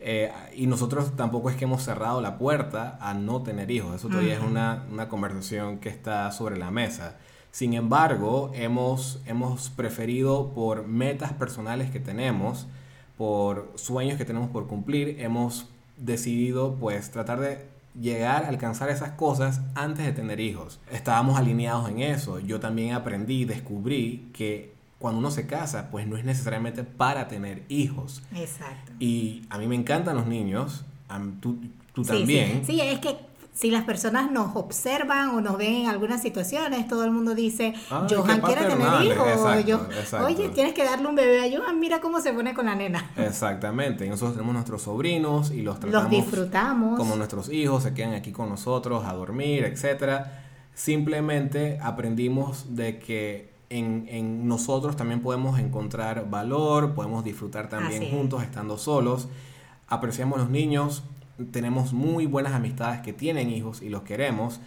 Eh, 0.03 0.31
y 0.55 0.65
nosotros 0.65 1.15
tampoco 1.15 1.51
es 1.51 1.55
que 1.57 1.65
hemos 1.65 1.83
cerrado 1.83 2.21
la 2.21 2.39
puerta 2.39 2.97
a 2.99 3.13
no 3.13 3.43
tener 3.43 3.69
hijos, 3.69 3.95
eso 3.95 4.07
todavía 4.07 4.33
es 4.33 4.41
una, 4.41 4.85
una 4.91 5.09
conversación 5.09 5.77
que 5.77 5.89
está 5.89 6.31
sobre 6.31 6.57
la 6.57 6.71
mesa. 6.71 7.17
Sin 7.51 7.73
embargo, 7.73 8.49
hemos, 8.55 9.21
hemos 9.25 9.69
preferido 9.69 10.53
por 10.53 10.87
metas 10.87 11.33
personales 11.33 11.91
que 11.91 11.99
tenemos, 11.99 12.67
por 13.21 13.73
sueños 13.75 14.17
que 14.17 14.25
tenemos 14.25 14.49
por 14.49 14.65
cumplir, 14.65 15.17
hemos 15.19 15.67
decidido 15.95 16.77
pues 16.79 17.11
tratar 17.11 17.39
de 17.39 17.67
llegar 17.93 18.45
a 18.45 18.47
alcanzar 18.47 18.89
esas 18.89 19.11
cosas 19.11 19.61
antes 19.75 20.07
de 20.07 20.11
tener 20.11 20.39
hijos. 20.39 20.79
Estábamos 20.91 21.37
alineados 21.37 21.87
en 21.87 22.01
eso. 22.01 22.39
Yo 22.39 22.59
también 22.59 22.95
aprendí, 22.95 23.45
descubrí 23.45 24.27
que 24.33 24.73
cuando 24.97 25.19
uno 25.19 25.29
se 25.29 25.45
casa, 25.45 25.91
pues 25.91 26.07
no 26.07 26.17
es 26.17 26.25
necesariamente 26.25 26.83
para 26.83 27.27
tener 27.27 27.61
hijos. 27.69 28.23
Exacto. 28.35 28.91
Y 28.97 29.43
a 29.51 29.59
mí 29.59 29.67
me 29.67 29.75
encantan 29.75 30.15
los 30.15 30.25
niños, 30.25 30.83
tú, 31.41 31.59
tú 31.93 32.01
también. 32.01 32.63
Sí. 32.65 32.73
sí, 32.73 32.81
es 32.81 32.97
que 32.97 33.17
si 33.53 33.69
las 33.69 33.83
personas 33.83 34.31
nos 34.31 34.55
observan 34.55 35.29
o 35.29 35.41
nos 35.41 35.57
ven 35.57 35.73
en 35.73 35.89
algunas 35.89 36.21
situaciones, 36.21 36.87
todo 36.87 37.03
el 37.03 37.11
mundo 37.11 37.35
dice, 37.35 37.73
Johan 37.89 38.39
quiere 38.41 38.65
tener 38.65 39.03
hijos. 39.03 40.13
Oye, 40.23 40.49
tienes 40.49 40.73
que 40.73 40.85
darle 40.85 41.07
un 41.07 41.15
bebé 41.15 41.41
a 41.41 41.59
Johan, 41.59 41.79
mira 41.79 41.99
cómo 41.99 42.21
se 42.21 42.31
pone 42.31 42.53
con 42.53 42.65
la 42.65 42.75
nena. 42.75 43.11
Exactamente. 43.17 44.05
Y 44.05 44.09
nosotros 44.09 44.33
tenemos 44.35 44.53
nuestros 44.53 44.83
sobrinos 44.83 45.51
y 45.51 45.63
los 45.63 45.79
tratamos 45.79 46.03
los 46.03 46.11
disfrutamos. 46.11 46.97
como 46.97 47.15
nuestros 47.17 47.49
hijos, 47.49 47.83
se 47.83 47.93
quedan 47.93 48.13
aquí 48.13 48.31
con 48.31 48.47
nosotros 48.47 49.03
a 49.05 49.13
dormir, 49.13 49.65
etcétera. 49.65 50.45
Simplemente 50.73 51.77
aprendimos 51.81 52.75
de 52.75 52.99
que 52.99 53.51
en, 53.69 54.05
en, 54.09 54.47
nosotros 54.47 54.95
también 54.95 55.21
podemos 55.21 55.59
encontrar 55.59 56.29
valor, 56.29 56.93
podemos 56.93 57.23
disfrutar 57.23 57.67
también 57.67 58.09
juntos 58.09 58.43
estando 58.43 58.77
solos. 58.77 59.27
Apreciamos 59.87 60.39
los 60.39 60.49
niños, 60.49 61.03
tenemos 61.51 61.93
muy 61.93 62.25
buenas 62.25 62.53
amistades 62.53 63.01
que 63.01 63.13
tienen 63.13 63.49
hijos 63.49 63.81
y 63.81 63.89
los 63.89 64.03
queremos 64.03 64.59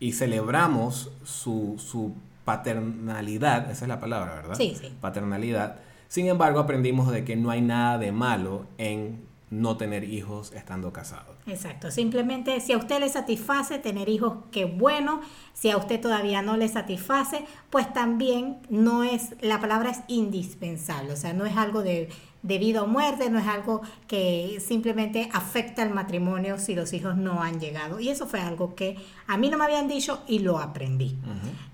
y 0.00 0.12
celebramos 0.12 1.12
su, 1.24 1.76
su 1.78 2.14
paternalidad, 2.44 3.70
esa 3.70 3.84
es 3.84 3.88
la 3.88 4.00
palabra, 4.00 4.34
¿verdad? 4.34 4.54
Sí, 4.56 4.76
sí. 4.78 4.92
Paternalidad. 5.00 5.76
Sin 6.08 6.26
embargo, 6.26 6.60
aprendimos 6.60 7.10
de 7.10 7.24
que 7.24 7.36
no 7.36 7.50
hay 7.50 7.60
nada 7.60 7.98
de 7.98 8.12
malo 8.12 8.66
en 8.78 9.31
no 9.52 9.76
tener 9.76 10.04
hijos 10.04 10.50
estando 10.52 10.94
casados. 10.94 11.36
Exacto, 11.46 11.90
simplemente 11.90 12.58
si 12.60 12.72
a 12.72 12.78
usted 12.78 13.00
le 13.00 13.08
satisface 13.10 13.78
tener 13.78 14.08
hijos, 14.08 14.38
qué 14.50 14.64
bueno, 14.64 15.20
si 15.52 15.70
a 15.70 15.76
usted 15.76 16.00
todavía 16.00 16.40
no 16.40 16.56
le 16.56 16.68
satisface, 16.68 17.44
pues 17.68 17.92
también 17.92 18.62
no 18.70 19.04
es, 19.04 19.36
la 19.42 19.60
palabra 19.60 19.90
es 19.90 20.00
indispensable, 20.08 21.12
o 21.12 21.16
sea, 21.16 21.34
no 21.34 21.44
es 21.44 21.54
algo 21.58 21.82
de, 21.82 22.08
de 22.42 22.58
vida 22.58 22.82
o 22.82 22.86
muerte, 22.86 23.28
no 23.28 23.38
es 23.38 23.46
algo 23.46 23.82
que 24.08 24.58
simplemente 24.66 25.28
afecta 25.34 25.82
al 25.82 25.92
matrimonio 25.92 26.58
si 26.58 26.74
los 26.74 26.94
hijos 26.94 27.18
no 27.18 27.42
han 27.42 27.60
llegado. 27.60 28.00
Y 28.00 28.08
eso 28.08 28.26
fue 28.26 28.40
algo 28.40 28.74
que 28.74 28.96
a 29.26 29.36
mí 29.36 29.50
no 29.50 29.58
me 29.58 29.64
habían 29.64 29.86
dicho 29.86 30.22
y 30.26 30.38
lo 30.38 30.58
aprendí. 30.58 31.18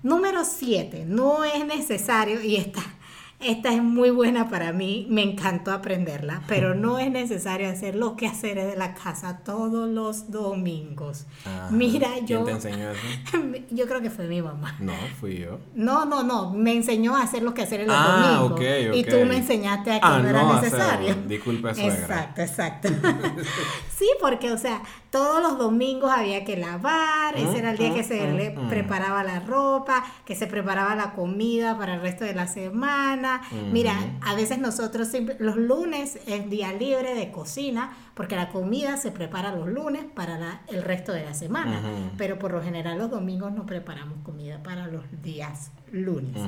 Número 0.03 0.43
siete, 0.43 1.05
no 1.05 1.45
es 1.45 1.65
necesario, 1.65 2.41
y 2.43 2.57
está 2.57 2.81
esta 3.39 3.73
es 3.73 3.81
muy 3.81 4.09
buena 4.09 4.49
para 4.49 4.73
mí, 4.73 5.07
me 5.09 5.23
encantó 5.23 5.71
aprenderla, 5.71 6.41
pero 6.47 6.75
no 6.75 6.99
es 6.99 7.09
necesario 7.09 7.69
hacer 7.69 7.95
los 7.95 8.13
quehaceres 8.13 8.67
de 8.67 8.75
la 8.75 8.93
casa 8.93 9.39
todos 9.45 9.89
los 9.89 10.29
domingos. 10.29 11.25
Mira, 11.71 12.19
yo... 12.25 12.43
¿Quién 12.43 12.59
te 12.59 12.67
enseñó 12.67 12.91
eso? 12.91 13.01
Yo 13.71 13.87
creo 13.87 14.01
que 14.01 14.09
fue 14.09 14.27
mi 14.27 14.41
mamá. 14.41 14.75
No, 14.79 14.93
fui 15.19 15.39
yo. 15.39 15.59
No, 15.73 16.05
no, 16.05 16.23
no, 16.23 16.51
me 16.51 16.73
enseñó 16.73 17.15
a 17.15 17.23
hacer 17.23 17.43
los 17.43 17.53
quehaceres 17.53 17.87
los 17.87 17.95
ah, 17.97 18.39
domingos. 18.41 18.97
Y 18.97 19.03
tú 19.03 19.17
me 19.25 19.37
enseñaste 19.37 19.91
a 19.91 19.93
que 19.95 19.99
ah, 20.01 20.19
no 20.19 20.29
era 20.29 20.61
necesario. 20.61 21.15
Disculpe, 21.27 21.73
suegra. 21.75 21.93
Exacto, 21.93 22.41
exacto. 22.41 22.89
sí, 23.97 24.09
porque, 24.19 24.51
o 24.51 24.57
sea, 24.57 24.81
todos 25.11 25.41
los 25.41 25.57
domingos 25.57 26.11
había 26.11 26.45
que 26.45 26.55
lavar, 26.55 27.35
ese 27.35 27.59
era 27.59 27.71
el 27.71 27.77
día 27.77 27.93
que 27.93 28.03
se 28.03 28.31
le 28.31 28.51
preparaba 28.69 29.23
la 29.23 29.39
ropa, 29.39 30.05
que 30.25 30.35
se 30.35 30.45
preparaba 30.45 30.95
la 30.95 31.13
comida 31.13 31.77
para 31.77 31.95
el 31.95 32.01
resto 32.01 32.25
de 32.25 32.33
la 32.33 32.47
semana. 32.47 33.41
Mira, 33.71 33.93
a 34.21 34.35
veces 34.35 34.59
nosotros 34.59 35.07
siempre, 35.07 35.35
los 35.39 35.55
lunes 35.55 36.19
es 36.27 36.49
día 36.49 36.73
libre 36.73 37.15
de 37.15 37.31
cocina, 37.31 37.91
porque 38.13 38.35
la 38.35 38.49
comida 38.49 38.97
se 38.97 39.11
prepara 39.11 39.55
los 39.55 39.67
lunes 39.67 40.03
para 40.13 40.61
el 40.67 40.83
resto 40.83 41.11
de 41.11 41.23
la 41.23 41.33
semana, 41.33 41.81
pero 42.17 42.37
por 42.37 42.51
lo 42.51 42.61
general 42.61 42.97
los 42.97 43.09
domingos 43.09 43.51
no 43.53 43.65
preparamos 43.65 44.17
comida 44.23 44.61
para 44.61 44.87
los 44.87 45.03
días 45.23 45.71
lunes. 45.91 46.39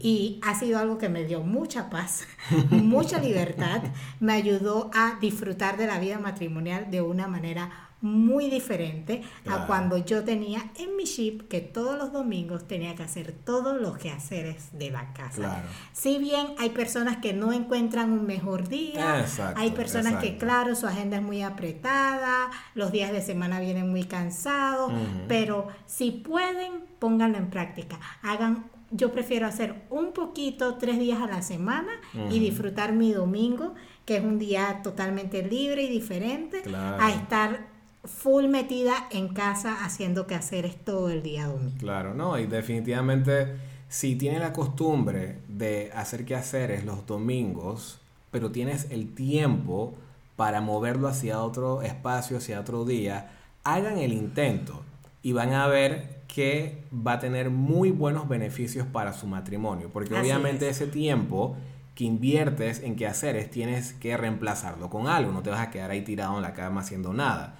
Y 0.00 0.38
ha 0.42 0.54
sido 0.54 0.78
algo 0.78 0.98
que 0.98 1.08
me 1.08 1.24
dio 1.24 1.40
mucha 1.40 1.90
paz, 1.90 2.26
mucha 2.70 3.18
libertad, 3.18 3.82
me 4.20 4.34
ayudó 4.34 4.90
a 4.94 5.18
disfrutar 5.20 5.76
de 5.76 5.86
la 5.86 5.98
vida 5.98 6.18
matrimonial 6.18 6.90
de 6.90 7.00
una 7.00 7.26
manera 7.26 7.70
muy 8.00 8.50
diferente 8.50 9.22
a 9.46 9.66
cuando 9.66 9.96
yo 9.96 10.24
tenía 10.24 10.70
en 10.76 10.96
mi 10.96 11.04
chip 11.04 11.48
que 11.48 11.60
todos 11.60 11.96
los 11.96 12.12
domingos 12.12 12.66
tenía 12.68 12.94
que 12.94 13.02
hacer 13.02 13.32
todos 13.32 13.80
los 13.80 13.96
quehaceres 13.96 14.68
de 14.72 14.90
la 14.90 15.12
casa. 15.14 15.62
Si 15.92 16.18
bien 16.18 16.48
hay 16.58 16.70
personas 16.70 17.16
que 17.18 17.32
no 17.32 17.52
encuentran 17.52 18.12
un 18.12 18.26
mejor 18.26 18.68
día, 18.68 19.24
hay 19.56 19.70
personas 19.70 20.22
que 20.22 20.36
claro, 20.36 20.74
su 20.74 20.86
agenda 20.86 21.16
es 21.16 21.22
muy 21.22 21.42
apretada, 21.42 22.50
los 22.74 22.92
días 22.92 23.12
de 23.12 23.22
semana 23.22 23.60
vienen 23.60 23.90
muy 23.90 24.04
cansados, 24.04 24.92
pero 25.28 25.68
si 25.86 26.10
pueden, 26.10 26.84
pónganlo 26.98 27.38
en 27.38 27.50
práctica. 27.50 27.98
Hagan 28.22 28.64
yo 28.90 29.10
prefiero 29.10 29.46
hacer 29.46 29.86
un 29.90 30.12
poquito 30.12 30.76
tres 30.76 31.00
días 31.00 31.20
a 31.20 31.26
la 31.26 31.42
semana 31.42 31.90
y 32.30 32.38
disfrutar 32.38 32.92
mi 32.92 33.12
domingo, 33.12 33.74
que 34.04 34.18
es 34.18 34.24
un 34.24 34.38
día 34.38 34.82
totalmente 34.84 35.42
libre 35.42 35.82
y 35.82 35.88
diferente, 35.88 36.62
a 37.00 37.10
estar 37.10 37.73
full 38.04 38.46
metida 38.46 39.08
en 39.10 39.28
casa 39.28 39.84
haciendo 39.84 40.26
que 40.26 40.34
hacer 40.34 40.72
todo 40.74 41.10
el 41.10 41.22
día 41.22 41.46
domingo. 41.46 41.76
Claro, 41.78 42.14
no, 42.14 42.38
y 42.38 42.46
definitivamente 42.46 43.56
si 43.88 44.16
tienes 44.16 44.40
la 44.40 44.52
costumbre 44.52 45.38
de 45.48 45.90
hacer 45.94 46.24
quehaceres 46.24 46.84
los 46.84 47.06
domingos, 47.06 48.00
pero 48.30 48.50
tienes 48.50 48.90
el 48.90 49.14
tiempo 49.14 49.94
para 50.36 50.60
moverlo 50.60 51.08
hacia 51.08 51.40
otro 51.40 51.82
espacio, 51.82 52.38
hacia 52.38 52.60
otro 52.60 52.84
día, 52.84 53.30
hagan 53.62 53.98
el 53.98 54.12
intento 54.12 54.82
y 55.22 55.32
van 55.32 55.52
a 55.52 55.66
ver 55.68 56.22
que 56.26 56.82
va 56.92 57.12
a 57.12 57.18
tener 57.20 57.50
muy 57.50 57.90
buenos 57.90 58.28
beneficios 58.28 58.86
para 58.86 59.12
su 59.12 59.26
matrimonio, 59.26 59.90
porque 59.92 60.18
obviamente 60.18 60.68
ese 60.68 60.88
tiempo 60.88 61.56
que 61.94 62.04
inviertes 62.04 62.82
en 62.82 62.96
quehaceres 62.96 63.50
tienes 63.50 63.92
que 63.92 64.16
reemplazarlo 64.16 64.90
con 64.90 65.06
algo, 65.06 65.30
no 65.30 65.42
te 65.42 65.50
vas 65.50 65.60
a 65.60 65.70
quedar 65.70 65.90
ahí 65.90 66.02
tirado 66.02 66.36
en 66.36 66.42
la 66.42 66.52
cama 66.52 66.80
haciendo 66.80 67.12
nada. 67.12 67.56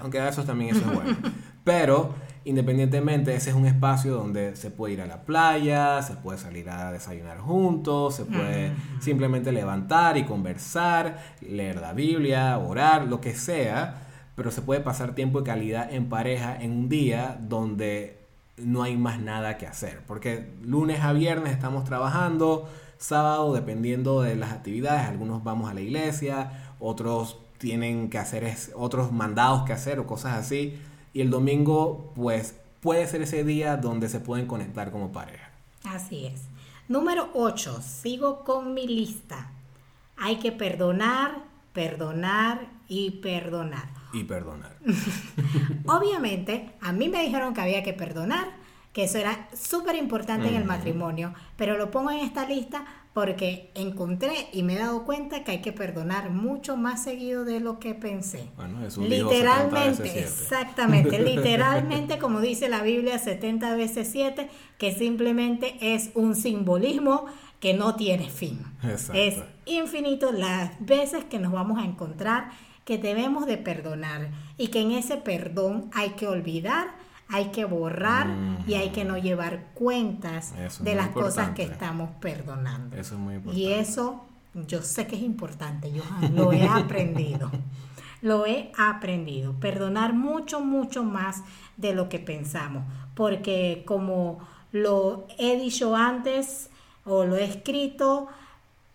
Aunque 0.00 0.20
a 0.20 0.28
eso 0.28 0.44
también 0.44 0.76
eso 0.76 0.88
es 0.88 0.94
bueno. 0.94 1.16
Pero 1.64 2.14
independientemente, 2.44 3.34
ese 3.34 3.50
es 3.50 3.56
un 3.56 3.66
espacio 3.66 4.14
donde 4.14 4.56
se 4.56 4.70
puede 4.70 4.94
ir 4.94 5.00
a 5.00 5.06
la 5.06 5.22
playa, 5.22 6.02
se 6.02 6.14
puede 6.14 6.38
salir 6.38 6.68
a 6.70 6.92
desayunar 6.92 7.38
juntos, 7.38 8.16
se 8.16 8.24
puede 8.24 8.72
simplemente 9.00 9.52
levantar 9.52 10.16
y 10.16 10.24
conversar, 10.24 11.18
leer 11.40 11.80
la 11.80 11.92
Biblia, 11.92 12.58
orar, 12.58 13.06
lo 13.06 13.20
que 13.20 13.34
sea, 13.34 14.06
pero 14.36 14.50
se 14.50 14.62
puede 14.62 14.80
pasar 14.80 15.14
tiempo 15.14 15.40
de 15.40 15.46
calidad 15.46 15.92
en 15.92 16.08
pareja 16.08 16.56
en 16.60 16.72
un 16.72 16.88
día 16.88 17.38
donde 17.40 18.18
no 18.56 18.82
hay 18.82 18.96
más 18.96 19.20
nada 19.20 19.56
que 19.56 19.66
hacer, 19.66 20.00
porque 20.06 20.52
lunes 20.62 21.00
a 21.00 21.12
viernes 21.12 21.52
estamos 21.52 21.84
trabajando, 21.84 22.68
sábado, 23.02 23.52
dependiendo 23.52 24.22
de 24.22 24.36
las 24.36 24.52
actividades. 24.52 25.08
Algunos 25.08 25.44
vamos 25.44 25.70
a 25.70 25.74
la 25.74 25.80
iglesia, 25.80 26.74
otros 26.78 27.38
tienen 27.58 28.10
que 28.10 28.18
hacer 28.18 28.52
otros 28.74 29.12
mandados 29.12 29.62
que 29.64 29.72
hacer 29.72 29.98
o 29.98 30.06
cosas 30.06 30.38
así. 30.38 30.78
Y 31.12 31.20
el 31.20 31.30
domingo, 31.30 32.12
pues, 32.14 32.56
puede 32.80 33.06
ser 33.06 33.22
ese 33.22 33.44
día 33.44 33.76
donde 33.76 34.08
se 34.08 34.20
pueden 34.20 34.46
conectar 34.46 34.90
como 34.90 35.12
pareja. 35.12 35.50
Así 35.84 36.26
es. 36.26 36.42
Número 36.88 37.28
8. 37.34 37.80
Sigo 37.82 38.44
con 38.44 38.74
mi 38.74 38.86
lista. 38.86 39.50
Hay 40.16 40.36
que 40.36 40.52
perdonar, 40.52 41.44
perdonar 41.72 42.68
y 42.88 43.10
perdonar. 43.22 43.88
Y 44.12 44.24
perdonar. 44.24 44.76
Obviamente, 45.86 46.70
a 46.80 46.92
mí 46.92 47.08
me 47.08 47.22
dijeron 47.22 47.54
que 47.54 47.60
había 47.60 47.82
que 47.82 47.92
perdonar 47.92 48.61
que 48.92 49.04
eso 49.04 49.18
era 49.18 49.48
súper 49.54 49.96
importante 49.96 50.48
en 50.48 50.54
el 50.54 50.64
matrimonio, 50.64 51.34
pero 51.56 51.78
lo 51.78 51.90
pongo 51.90 52.10
en 52.10 52.18
esta 52.18 52.46
lista 52.46 52.84
porque 53.14 53.70
encontré 53.74 54.48
y 54.52 54.62
me 54.62 54.74
he 54.74 54.78
dado 54.78 55.04
cuenta 55.04 55.44
que 55.44 55.52
hay 55.52 55.60
que 55.60 55.72
perdonar 55.72 56.30
mucho 56.30 56.76
más 56.76 57.02
seguido 57.02 57.44
de 57.44 57.60
lo 57.60 57.78
que 57.78 57.94
pensé. 57.94 58.48
Bueno, 58.56 58.84
es 58.86 58.96
un 58.96 59.08
literalmente, 59.08 60.20
exactamente, 60.20 61.18
literalmente 61.22 62.18
como 62.18 62.40
dice 62.40 62.68
la 62.68 62.82
Biblia 62.82 63.18
70 63.18 63.74
veces 63.76 64.08
7, 64.10 64.48
que 64.78 64.94
simplemente 64.94 65.76
es 65.80 66.10
un 66.14 66.34
simbolismo 66.34 67.26
que 67.60 67.74
no 67.74 67.94
tiene 67.96 68.28
fin. 68.28 68.64
Es 69.14 69.36
infinito 69.66 70.32
las 70.32 70.72
veces 70.84 71.24
que 71.24 71.38
nos 71.38 71.52
vamos 71.52 71.78
a 71.78 71.84
encontrar 71.84 72.50
que 72.84 72.98
debemos 72.98 73.46
de 73.46 73.58
perdonar 73.58 74.30
y 74.58 74.68
que 74.68 74.80
en 74.80 74.90
ese 74.92 75.16
perdón 75.16 75.90
hay 75.94 76.10
que 76.10 76.26
olvidar 76.26 76.88
hay 77.32 77.46
que 77.46 77.64
borrar 77.64 78.28
y 78.66 78.74
hay 78.74 78.90
que 78.90 79.04
no 79.04 79.16
llevar 79.16 79.64
cuentas 79.74 80.52
de 80.80 80.94
las 80.94 81.08
cosas 81.08 81.50
que 81.50 81.62
estamos 81.62 82.10
perdonando. 82.20 82.94
Eso 82.96 83.14
es 83.14 83.20
muy 83.20 83.34
importante. 83.36 83.60
Y 83.60 83.72
eso 83.72 84.24
yo 84.54 84.82
sé 84.82 85.06
que 85.06 85.16
es 85.16 85.22
importante, 85.22 85.90
yo 85.90 86.02
lo 86.34 86.52
he 86.52 86.68
aprendido. 86.68 87.50
lo 88.20 88.46
he 88.46 88.70
aprendido. 88.76 89.54
Perdonar 89.54 90.12
mucho, 90.12 90.60
mucho 90.60 91.04
más 91.04 91.42
de 91.78 91.94
lo 91.94 92.10
que 92.10 92.18
pensamos. 92.18 92.84
Porque 93.14 93.82
como 93.86 94.38
lo 94.70 95.26
he 95.38 95.58
dicho 95.58 95.96
antes 95.96 96.68
o 97.04 97.24
lo 97.24 97.36
he 97.36 97.44
escrito, 97.44 98.28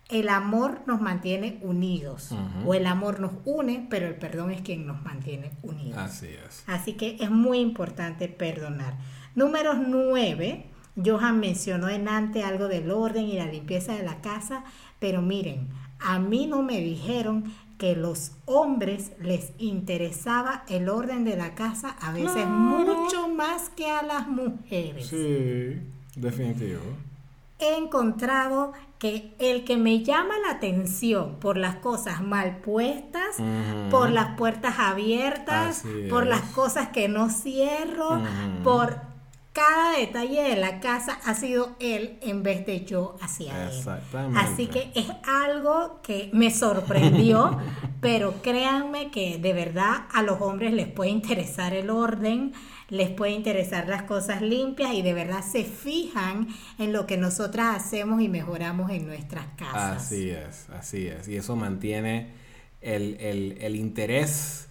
el 0.08 0.28
amor 0.30 0.80
nos 0.86 1.00
mantiene 1.00 1.58
unidos 1.62 2.34
o 2.64 2.74
el 2.74 2.86
amor 2.86 3.20
nos 3.20 3.32
une, 3.44 3.86
pero 3.90 4.06
el 4.06 4.14
perdón 4.14 4.50
es 4.50 4.62
quien 4.62 4.86
nos 4.86 5.02
mantiene 5.02 5.52
unidos. 5.62 5.98
Así 5.98 6.28
es. 6.28 6.64
Así 6.66 6.94
que 6.94 7.16
es 7.20 7.30
muy 7.30 7.58
importante 7.58 8.28
perdonar. 8.28 8.94
Número 9.34 9.74
nueve, 9.74 10.66
Johan 11.04 11.40
mencionó 11.40 11.88
en 11.88 12.08
antes 12.08 12.44
algo 12.44 12.68
del 12.68 12.90
orden 12.90 13.26
y 13.26 13.34
la 13.34 13.46
limpieza 13.46 13.92
de 13.94 14.02
la 14.02 14.20
casa, 14.22 14.64
pero 14.98 15.20
miren, 15.20 15.68
a 16.00 16.18
mí 16.18 16.46
no 16.46 16.62
me 16.62 16.80
dijeron 16.80 17.52
que 17.76 17.94
los 17.94 18.32
hombres 18.46 19.12
les 19.20 19.52
interesaba 19.58 20.64
el 20.68 20.88
orden 20.88 21.24
de 21.24 21.36
la 21.36 21.54
casa 21.54 21.90
a 22.00 22.12
veces 22.12 22.46
mucho 22.46 23.28
más 23.28 23.68
que 23.70 23.88
a 23.88 24.02
las 24.02 24.26
mujeres. 24.26 25.06
Sí, 25.06 25.80
definitivo. 26.16 26.80
He 27.60 27.76
encontrado 27.76 28.72
que 28.98 29.34
el 29.38 29.64
que 29.64 29.76
me 29.76 30.02
llama 30.02 30.34
la 30.44 30.52
atención 30.52 31.36
por 31.40 31.56
las 31.56 31.76
cosas 31.76 32.22
mal 32.22 32.58
puestas, 32.58 33.36
por 33.90 34.10
las 34.10 34.36
puertas 34.36 34.76
abiertas, 34.78 35.82
por 36.08 36.26
las 36.26 36.42
cosas 36.52 36.88
que 36.88 37.08
no 37.08 37.30
cierro, 37.30 38.20
por 38.62 39.07
cada 39.58 39.98
detalle 39.98 40.42
de 40.44 40.54
la 40.54 40.78
casa 40.78 41.18
ha 41.24 41.34
sido 41.34 41.74
él 41.80 42.16
en 42.22 42.44
vez 42.44 42.64
de 42.64 42.84
yo 42.84 43.16
hacia 43.20 43.68
él. 43.68 43.84
Así 44.36 44.68
que 44.68 44.92
es 44.94 45.08
algo 45.24 46.00
que 46.00 46.30
me 46.32 46.52
sorprendió, 46.52 47.58
pero 48.00 48.40
créanme 48.40 49.10
que 49.10 49.38
de 49.38 49.52
verdad 49.52 50.06
a 50.12 50.22
los 50.22 50.40
hombres 50.40 50.72
les 50.72 50.86
puede 50.86 51.10
interesar 51.10 51.74
el 51.74 51.90
orden, 51.90 52.52
les 52.88 53.10
puede 53.10 53.32
interesar 53.32 53.88
las 53.88 54.04
cosas 54.04 54.42
limpias 54.42 54.94
y 54.94 55.02
de 55.02 55.12
verdad 55.12 55.42
se 55.44 55.64
fijan 55.64 56.46
en 56.78 56.92
lo 56.92 57.08
que 57.08 57.16
nosotras 57.16 57.84
hacemos 57.84 58.22
y 58.22 58.28
mejoramos 58.28 58.92
en 58.92 59.08
nuestras 59.08 59.46
casas. 59.56 60.04
Así 60.04 60.30
es, 60.30 60.70
así 60.70 61.08
es. 61.08 61.26
Y 61.26 61.36
eso 61.36 61.56
mantiene 61.56 62.30
el, 62.80 63.16
el 63.60 63.74
interés 63.74 64.68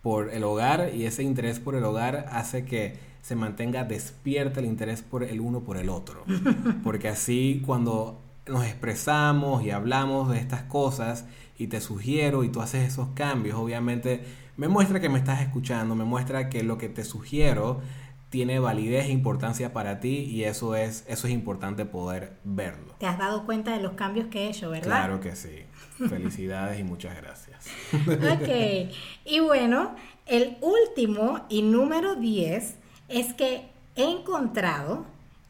por 0.00 0.32
el 0.32 0.44
hogar 0.44 0.92
y 0.94 1.06
ese 1.06 1.24
interés 1.24 1.58
por 1.58 1.74
el 1.74 1.82
hogar 1.82 2.26
hace 2.30 2.64
que 2.64 3.07
se 3.28 3.36
mantenga 3.36 3.84
despierta 3.84 4.60
el 4.60 4.64
interés 4.64 5.02
por 5.02 5.22
el 5.22 5.42
uno 5.42 5.60
por 5.60 5.76
el 5.76 5.90
otro. 5.90 6.24
Porque 6.82 7.08
así 7.08 7.62
cuando 7.66 8.22
nos 8.46 8.64
expresamos 8.64 9.62
y 9.62 9.70
hablamos 9.70 10.30
de 10.30 10.38
estas 10.38 10.62
cosas 10.62 11.26
y 11.58 11.66
te 11.66 11.82
sugiero 11.82 12.42
y 12.42 12.48
tú 12.48 12.62
haces 12.62 12.88
esos 12.88 13.08
cambios, 13.08 13.58
obviamente 13.58 14.24
me 14.56 14.68
muestra 14.68 14.98
que 14.98 15.10
me 15.10 15.18
estás 15.18 15.42
escuchando, 15.42 15.94
me 15.94 16.04
muestra 16.04 16.48
que 16.48 16.62
lo 16.62 16.78
que 16.78 16.88
te 16.88 17.04
sugiero 17.04 17.82
tiene 18.30 18.60
validez 18.60 19.04
e 19.04 19.10
importancia 19.10 19.74
para 19.74 20.00
ti 20.00 20.24
y 20.24 20.44
eso 20.44 20.74
es 20.74 21.04
eso 21.06 21.26
es 21.26 21.34
importante 21.34 21.84
poder 21.84 22.38
verlo. 22.44 22.94
Te 22.98 23.04
has 23.04 23.18
dado 23.18 23.44
cuenta 23.44 23.76
de 23.76 23.82
los 23.82 23.92
cambios 23.92 24.28
que 24.28 24.46
he 24.46 24.48
hecho, 24.48 24.70
¿verdad? 24.70 24.86
Claro 24.86 25.20
que 25.20 25.36
sí. 25.36 25.64
Felicidades 26.08 26.80
y 26.80 26.82
muchas 26.82 27.14
gracias. 27.14 27.66
ok. 27.92 28.90
Y 29.26 29.40
bueno, 29.40 29.96
el 30.24 30.56
último 30.62 31.44
y 31.50 31.60
número 31.60 32.14
10 32.14 32.87
es 33.08 33.34
que 33.34 33.68
he 33.96 34.10
encontrado 34.10 35.04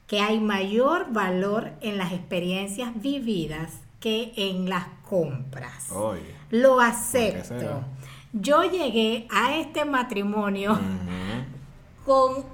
que 0.06 0.20
hay 0.20 0.40
mayor 0.40 1.12
valor 1.12 1.72
en 1.80 1.98
las 1.98 2.12
experiencias 2.12 2.90
vividas 3.00 3.80
que 4.00 4.32
en 4.36 4.68
las 4.68 4.86
compras. 5.08 5.90
Lo 6.50 6.80
acepto. 6.80 7.82
Yo 8.32 8.62
llegué 8.62 9.26
a 9.30 9.56
este 9.56 9.84
matrimonio 9.84 10.78
con 12.06 12.44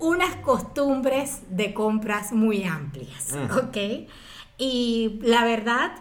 unas 0.00 0.36
costumbres 0.36 1.42
de 1.50 1.74
compras 1.74 2.32
muy 2.32 2.64
amplias, 2.64 3.32
¿ok? 3.56 4.08
Y 4.58 5.18
la 5.22 5.44
verdad, 5.44 5.92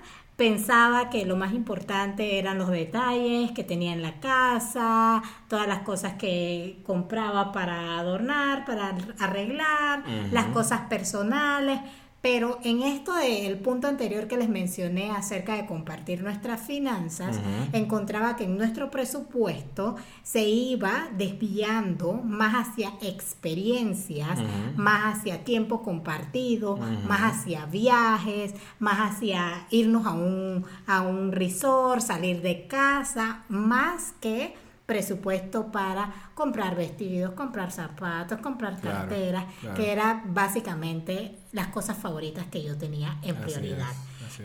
pensaba 0.44 1.10
que 1.10 1.26
lo 1.26 1.38
más 1.38 1.54
importante 1.54 2.38
eran 2.38 2.58
los 2.58 2.70
detalles 2.70 3.52
que 3.52 3.64
tenía 3.64 3.94
en 3.94 4.02
la 4.02 4.20
casa, 4.20 5.24
todas 5.48 5.70
las 5.70 5.84
cosas 5.84 6.16
que 6.16 6.82
compraba 6.86 7.54
para 7.54 7.98
adornar, 7.98 8.66
para 8.66 8.94
arreglar, 9.20 10.04
las 10.32 10.48
cosas 10.48 10.82
personales, 10.90 11.80
pero 12.24 12.58
en 12.64 12.84
esto 12.84 13.14
del 13.14 13.58
punto 13.58 13.90
anterior 13.90 14.30
que 14.30 14.38
les 14.38 14.48
mencioné 14.48 15.12
acerca 15.12 15.58
de 15.58 15.66
compartir 15.66 16.24
nuestras 16.24 16.62
finanzas, 16.62 17.38
encontraba 17.74 18.38
que 18.38 18.46
en 18.46 18.58
nuestro 18.58 18.90
presupuesto 18.90 19.98
se 20.24 20.48
iba 20.48 21.10
desviando 21.18 22.14
más 22.14 22.70
hacia 22.70 22.94
experiencias, 23.02 24.40
más 24.78 25.18
hacia 25.18 25.44
tiempo 25.44 25.84
compartido, 25.84 26.78
más 26.78 27.40
hacia 27.40 27.66
viajes, 27.66 28.54
más 28.80 29.12
hacia 29.12 29.68
irnos 29.70 30.06
a 30.06 30.12
un, 30.14 30.64
a 30.88 31.02
un 31.02 31.34
resort, 31.34 32.00
salir 32.00 32.42
de 32.42 32.68
casa, 32.68 33.44
más 33.50 34.14
que 34.22 34.56
presupuesto 34.86 35.72
para 35.72 36.32
comprar 36.34 36.76
vestidos, 36.76 37.32
comprar 37.32 37.72
zapatos, 37.72 38.40
comprar 38.40 38.80
carteras, 38.82 39.46
que 39.76 39.92
era 39.92 40.24
básicamente 40.26 41.40
las 41.52 41.68
cosas 41.68 41.98
favoritas 41.98 42.48
que 42.48 42.64
yo 42.64 42.78
tenía 42.78 43.18
en 43.22 43.36
prioridad. 43.38 43.92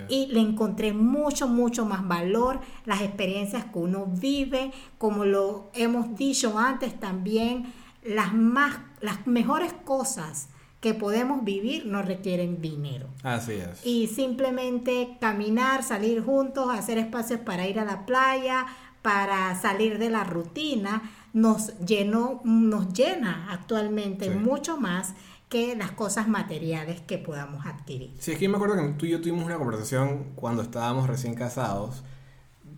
Y 0.08 0.26
le 0.26 0.40
encontré 0.40 0.92
mucho, 0.92 1.48
mucho 1.48 1.86
más 1.86 2.06
valor, 2.06 2.60
las 2.84 3.00
experiencias 3.00 3.64
que 3.64 3.78
uno 3.78 4.06
vive, 4.06 4.70
como 4.98 5.24
lo 5.24 5.70
hemos 5.74 6.14
dicho 6.16 6.58
antes 6.58 6.98
también, 7.00 7.72
las, 8.04 8.34
más, 8.34 8.78
las 9.00 9.26
mejores 9.26 9.72
cosas 9.72 10.50
que 10.80 10.94
podemos 10.94 11.44
vivir 11.44 11.86
no 11.86 12.02
requieren 12.02 12.60
dinero. 12.60 13.08
Así 13.24 13.52
es. 13.52 13.84
Y 13.84 14.06
simplemente 14.06 15.16
caminar, 15.20 15.82
salir 15.82 16.22
juntos, 16.22 16.68
hacer 16.70 16.98
espacios 16.98 17.40
para 17.40 17.66
ir 17.66 17.80
a 17.80 17.84
la 17.84 18.06
playa, 18.06 18.66
para 19.08 19.58
salir 19.58 19.98
de 19.98 20.10
la 20.10 20.22
rutina 20.22 21.00
nos 21.32 21.78
llenó, 21.78 22.42
nos 22.44 22.92
llena 22.92 23.48
actualmente 23.50 24.28
mucho 24.28 24.76
más 24.76 25.14
que 25.48 25.74
las 25.76 25.92
cosas 25.92 26.28
materiales 26.28 27.00
que 27.00 27.16
podamos 27.16 27.64
adquirir. 27.64 28.12
Sí, 28.18 28.32
es 28.32 28.38
que 28.38 28.50
me 28.50 28.56
acuerdo 28.56 28.76
que 28.76 28.86
tú 28.98 29.06
y 29.06 29.10
yo 29.12 29.22
tuvimos 29.22 29.46
una 29.46 29.56
conversación 29.56 30.32
cuando 30.34 30.60
estábamos 30.60 31.06
recién 31.06 31.32
casados, 31.32 32.04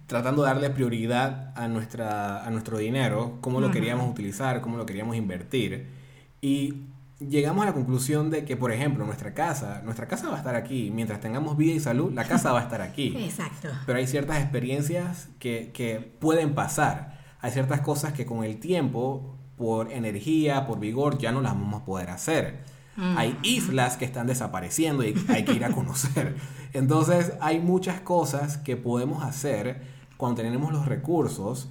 tratando 0.07 0.43
de 0.43 0.51
darle 0.51 0.71
prioridad 0.71 1.53
a, 1.57 1.67
nuestra, 1.67 2.47
a 2.47 2.51
nuestro 2.53 2.79
dinero, 2.79 3.39
cómo 3.41 3.61
lo 3.61 3.73
queríamos 3.73 4.09
utilizar, 4.09 4.61
cómo 4.61 4.77
lo 4.77 4.87
queríamos 4.87 5.17
invertir. 5.17 5.89
Y 6.41 6.75
llegamos 7.21 7.63
a 7.63 7.67
la 7.67 7.75
conclusión 7.75 8.31
de 8.31 8.45
que, 8.45 8.57
por 8.57 8.73
ejemplo, 8.73 9.05
nuestra 9.05 9.35
casa, 9.35 9.83
nuestra 9.85 10.09
casa 10.09 10.29
va 10.29 10.37
a 10.37 10.39
estar 10.39 10.55
aquí. 10.55 10.91
Mientras 10.91 11.21
tengamos 11.21 11.57
vida 11.57 11.73
y 11.73 11.81
salud, 11.81 12.13
la 12.13 12.25
casa 12.25 12.53
va 12.53 12.61
a 12.61 12.63
estar 12.63 12.81
aquí. 12.81 13.15
Exacto. 13.19 13.69
Pero 13.87 13.99
hay 13.99 14.07
ciertas 14.07 14.41
experiencias 14.41 15.29
que, 15.39 15.71
que 15.73 16.01
pueden 16.01 16.55
pasar. 16.55 17.21
Hay 17.41 17.51
ciertas 17.51 17.81
cosas 17.81 18.13
que 18.13 18.27
con 18.27 18.45
el 18.45 18.59
tiempo, 18.59 19.37
por 19.57 19.93
energía, 19.93 20.67
por 20.67 20.81
vigor, 20.81 21.19
ya 21.19 21.33
no 21.33 21.41
las 21.41 21.53
vamos 21.53 21.83
a 21.83 21.85
poder 21.85 22.11
hacer. 22.11 22.65
Mm. 22.97 23.19
Hay 23.19 23.39
islas 23.43 23.97
que 23.97 24.05
están 24.05 24.27
desapareciendo 24.27 25.05
y 25.05 25.15
hay 25.29 25.45
que 25.45 25.53
ir 25.53 25.65
a 25.65 25.71
conocer. 25.73 26.37
Entonces, 26.73 27.33
hay 27.41 27.61
muchas 27.61 28.01
cosas 28.01 28.57
que 28.57 28.77
podemos 28.77 29.23
hacer 29.23 29.83
cuando 30.17 30.43
tenemos 30.43 30.73
los 30.73 30.87
recursos 30.87 31.71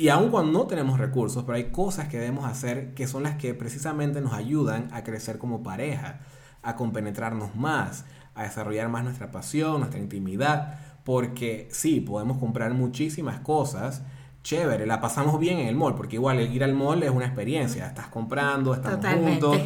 y 0.00 0.08
aun 0.08 0.30
cuando 0.30 0.58
no 0.58 0.66
tenemos 0.66 0.98
recursos, 0.98 1.44
pero 1.44 1.56
hay 1.56 1.64
cosas 1.64 2.08
que 2.08 2.18
debemos 2.18 2.46
hacer 2.46 2.94
que 2.94 3.06
son 3.06 3.22
las 3.22 3.36
que 3.36 3.52
precisamente 3.52 4.22
nos 4.22 4.32
ayudan 4.32 4.88
a 4.92 5.04
crecer 5.04 5.36
como 5.36 5.62
pareja, 5.62 6.20
a 6.62 6.74
compenetrarnos 6.74 7.54
más, 7.54 8.06
a 8.34 8.44
desarrollar 8.44 8.88
más 8.88 9.04
nuestra 9.04 9.30
pasión, 9.30 9.80
nuestra 9.80 10.00
intimidad, 10.00 10.78
porque 11.04 11.68
sí, 11.70 12.00
podemos 12.00 12.38
comprar 12.38 12.72
muchísimas 12.72 13.40
cosas, 13.40 14.02
chévere, 14.42 14.86
la 14.86 15.02
pasamos 15.02 15.38
bien 15.38 15.58
en 15.58 15.68
el 15.68 15.76
mall, 15.76 15.94
porque 15.94 16.16
igual 16.16 16.38
el 16.38 16.50
ir 16.54 16.64
al 16.64 16.72
mall 16.72 17.02
es 17.02 17.10
una 17.10 17.26
experiencia, 17.26 17.86
estás 17.86 18.06
comprando, 18.06 18.72
estamos 18.72 19.04
juntos, 19.04 19.58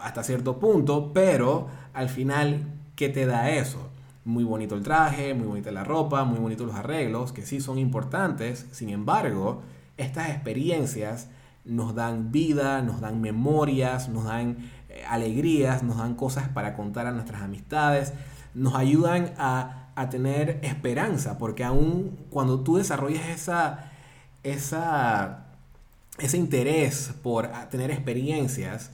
hasta 0.00 0.22
cierto 0.22 0.60
punto, 0.60 1.12
pero 1.12 1.66
al 1.94 2.08
final, 2.08 2.74
¿qué 2.94 3.08
te 3.08 3.26
da 3.26 3.50
eso? 3.50 3.90
Muy 4.28 4.44
bonito 4.44 4.74
el 4.74 4.82
traje, 4.82 5.32
muy 5.32 5.46
bonita 5.46 5.70
la 5.70 5.84
ropa, 5.84 6.22
muy 6.24 6.38
bonitos 6.38 6.66
los 6.66 6.76
arreglos, 6.76 7.32
que 7.32 7.46
sí 7.46 7.62
son 7.62 7.78
importantes. 7.78 8.66
Sin 8.72 8.90
embargo, 8.90 9.62
estas 9.96 10.28
experiencias 10.28 11.28
nos 11.64 11.94
dan 11.94 12.30
vida, 12.30 12.82
nos 12.82 13.00
dan 13.00 13.22
memorias, 13.22 14.10
nos 14.10 14.24
dan 14.24 14.70
eh, 14.90 15.02
alegrías, 15.08 15.82
nos 15.82 15.96
dan 15.96 16.14
cosas 16.14 16.46
para 16.50 16.74
contar 16.76 17.06
a 17.06 17.12
nuestras 17.12 17.40
amistades, 17.40 18.12
nos 18.54 18.74
ayudan 18.74 19.32
a, 19.38 19.74
tener 20.10 20.60
esperanza, 20.62 21.38
porque 21.38 21.64
aún 21.64 22.16
cuando 22.30 22.60
tú 22.60 22.76
desarrollas 22.76 23.26
esa, 23.30 23.90
esa, 24.44 25.46
ese 26.20 26.36
interés 26.36 27.14
por 27.20 27.48
tener 27.68 27.90
experiencias, 27.90 28.92